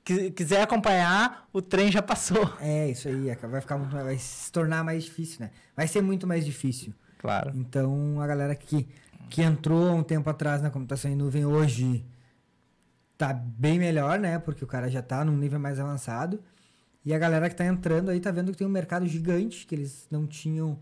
[0.05, 2.53] qui- quiser acompanhar, o trem já passou.
[2.61, 3.29] É, isso aí.
[3.31, 5.51] é, Vai ficar muito vai se tornar mais difícil, né?
[5.77, 6.93] Vai ser muito mais difícil.
[7.19, 7.53] Claro.
[7.55, 8.87] Então, a galera que,
[9.29, 12.05] que entrou há um tempo atrás na computação em nuvem hoje
[13.19, 14.39] tá bem melhor, né?
[14.39, 16.41] Porque o cara já tá num nível mais avançado.
[17.05, 19.75] E a galera que tá entrando aí tá vendo que tem um mercado gigante que
[19.75, 20.79] eles não tinham,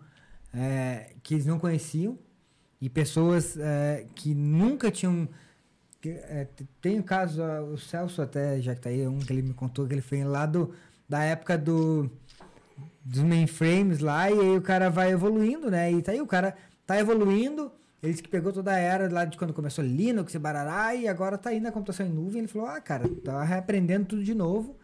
[0.52, 2.18] é, que eles não conheciam.
[2.80, 5.28] E pessoas é, que nunca tinham.
[6.10, 6.46] É,
[6.80, 9.54] tem o caso, ó, o Celso até, já que tá aí, um que ele me
[9.54, 10.74] contou que ele foi lá do,
[11.08, 12.10] da época do
[13.04, 15.92] dos mainframes lá, e aí o cara vai evoluindo, né?
[15.92, 17.70] E tá aí, o cara tá evoluindo,
[18.02, 21.06] ele disse que pegou toda a era lá de quando começou Linux e barará, e
[21.06, 24.34] agora tá aí na computação em nuvem, ele falou, ah, cara, tá reaprendendo tudo de
[24.34, 24.76] novo.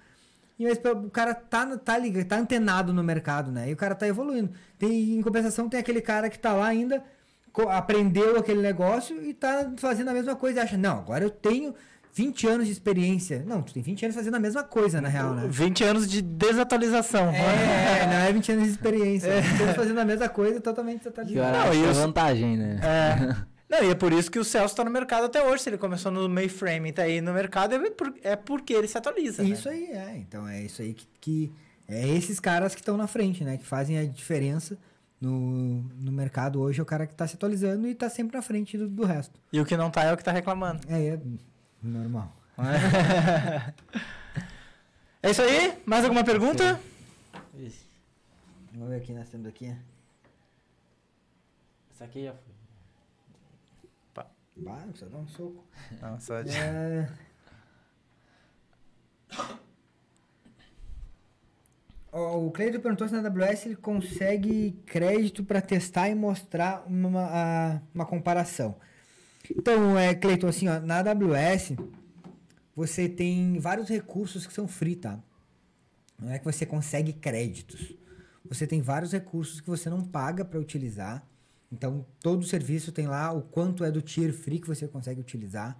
[0.58, 3.70] E mas o cara tá, tá ligado, tá antenado no mercado, né?
[3.70, 4.50] E o cara tá evoluindo.
[4.78, 7.02] Tem, em compensação, tem aquele cara que tá lá ainda,
[7.68, 11.74] aprendeu aquele negócio e tá fazendo a mesma coisa e acha, não, agora eu tenho
[12.12, 13.44] 20 anos de experiência.
[13.46, 15.46] Não, tu tem 20 anos fazendo a mesma coisa, na real, né?
[15.48, 17.30] 20 anos de desatualização.
[17.30, 19.28] É, não é 20 anos de experiência.
[19.28, 19.40] É.
[19.40, 21.58] 20 anos fazendo a mesma coisa totalmente desatualizado.
[21.58, 22.80] Não, e é os- vantagem, né?
[22.82, 23.50] É.
[23.70, 25.62] Não, e é por isso que o Celso tá no mercado até hoje.
[25.62, 28.88] Se ele começou no mainframe e tá aí no mercado, é, por- é porque ele
[28.88, 29.44] se atualiza.
[29.44, 29.74] Isso né?
[29.76, 30.16] aí, é.
[30.16, 31.06] Então é isso aí que.
[31.20, 31.52] que
[31.88, 33.56] é esses caras que estão na frente, né?
[33.56, 34.76] Que fazem a diferença
[35.20, 36.80] no, no mercado hoje.
[36.80, 39.38] É o cara que tá se atualizando e tá sempre na frente do, do resto.
[39.52, 40.80] E o que não tá é o que tá reclamando.
[40.88, 41.20] É, é
[41.82, 42.34] normal.
[45.22, 45.80] É isso aí?
[45.84, 46.80] Mais alguma pergunta?
[48.72, 49.76] Vamos ver aqui, nós temos aqui.
[51.92, 52.50] Essa aqui já foi.
[54.56, 55.64] Bah, não precisa dar um soco.
[56.02, 56.50] Não, só de...
[56.50, 57.08] É...
[62.12, 68.04] O Cleiton perguntou se na AWS ele consegue crédito para testar e mostrar uma, uma
[68.04, 68.76] comparação.
[69.48, 71.76] Então, é, Cleiton, assim, ó, na AWS
[72.74, 75.20] você tem vários recursos que são free, tá?
[76.18, 77.94] Não é que você consegue créditos.
[78.48, 81.24] Você tem vários recursos que você não paga para utilizar.
[81.70, 85.78] Então, todo serviço tem lá o quanto é do tier free que você consegue utilizar.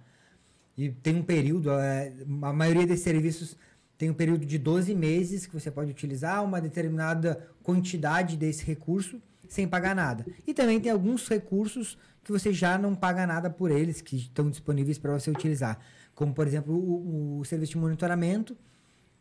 [0.77, 3.57] E tem um período, é, a maioria desses serviços
[4.01, 9.21] tem um período de 12 meses que você pode utilizar uma determinada quantidade desse recurso
[9.47, 10.25] sem pagar nada.
[10.47, 14.49] E também tem alguns recursos que você já não paga nada por eles, que estão
[14.49, 15.79] disponíveis para você utilizar.
[16.15, 18.57] Como, por exemplo, o, o serviço de monitoramento,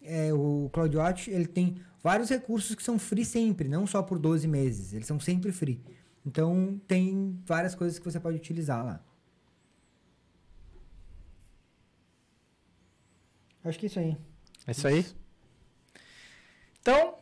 [0.03, 4.49] é, o CloudWatch, ele tem vários recursos que são free sempre, não só por 12
[4.49, 5.85] meses, eles são sempre free.
[6.24, 9.05] Então, tem várias coisas que você pode utilizar lá.
[13.62, 14.30] Acho que é isso aí.
[14.70, 15.04] É isso aí?
[16.80, 17.14] Então,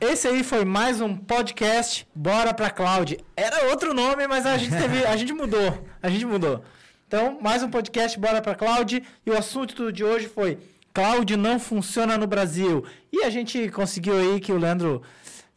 [0.00, 3.18] esse aí foi mais um podcast Bora pra Cloud.
[3.36, 5.84] Era outro nome, mas a gente teve, a gente mudou.
[6.00, 6.62] A gente mudou.
[7.08, 10.56] Então, mais um podcast Bora pra Cloud e o assunto de hoje foi
[10.94, 12.84] Cloud não funciona no Brasil.
[13.12, 15.02] E a gente conseguiu aí que o Leandro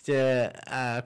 [0.10, 1.04] é, a-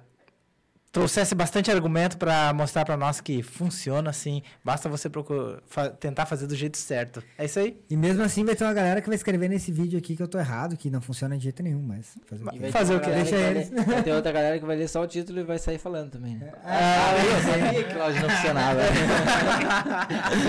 [0.91, 4.41] trouxesse bastante argumento para mostrar para nós que funciona assim.
[4.63, 7.23] Basta você procurar, fa- tentar fazer do jeito certo.
[7.37, 7.77] É isso aí?
[7.89, 10.27] E mesmo assim vai ter uma galera que vai escrever nesse vídeo aqui que eu
[10.27, 12.71] tô errado, que não funciona de jeito nenhum, mas fazer o quê?
[12.71, 13.09] Fazer o quê?
[13.11, 13.69] Deixa vai eles.
[13.85, 16.35] Vai ter outra galera que vai ler só o título e vai sair falando também,
[16.35, 16.51] né?
[16.65, 18.81] Ah, eu sabia que Cláudio não funcionava.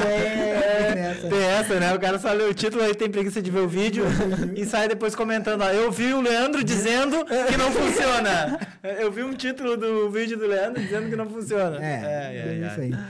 [0.06, 1.14] É.
[1.28, 1.94] Tem essa, né?
[1.94, 4.04] O cara só lê o título, aí tem preguiça de ver o vídeo
[4.56, 8.58] e sai depois comentando, ó, eu vi o Leandro dizendo que não funciona.
[8.82, 11.76] Eu vi um título do vídeo do Leandro dizendo que não funciona.
[11.84, 12.70] É, ai, é ai.
[12.70, 13.04] isso aí.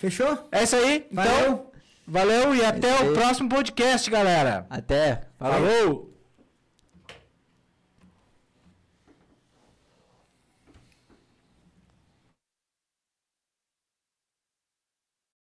[0.00, 0.48] Fechou?
[0.50, 1.06] É isso aí.
[1.10, 1.72] Então, Valeu.
[2.06, 4.66] valeu e até o próximo podcast, galera.
[4.70, 5.22] Até.
[5.38, 5.68] Falou.
[5.68, 6.09] Falou.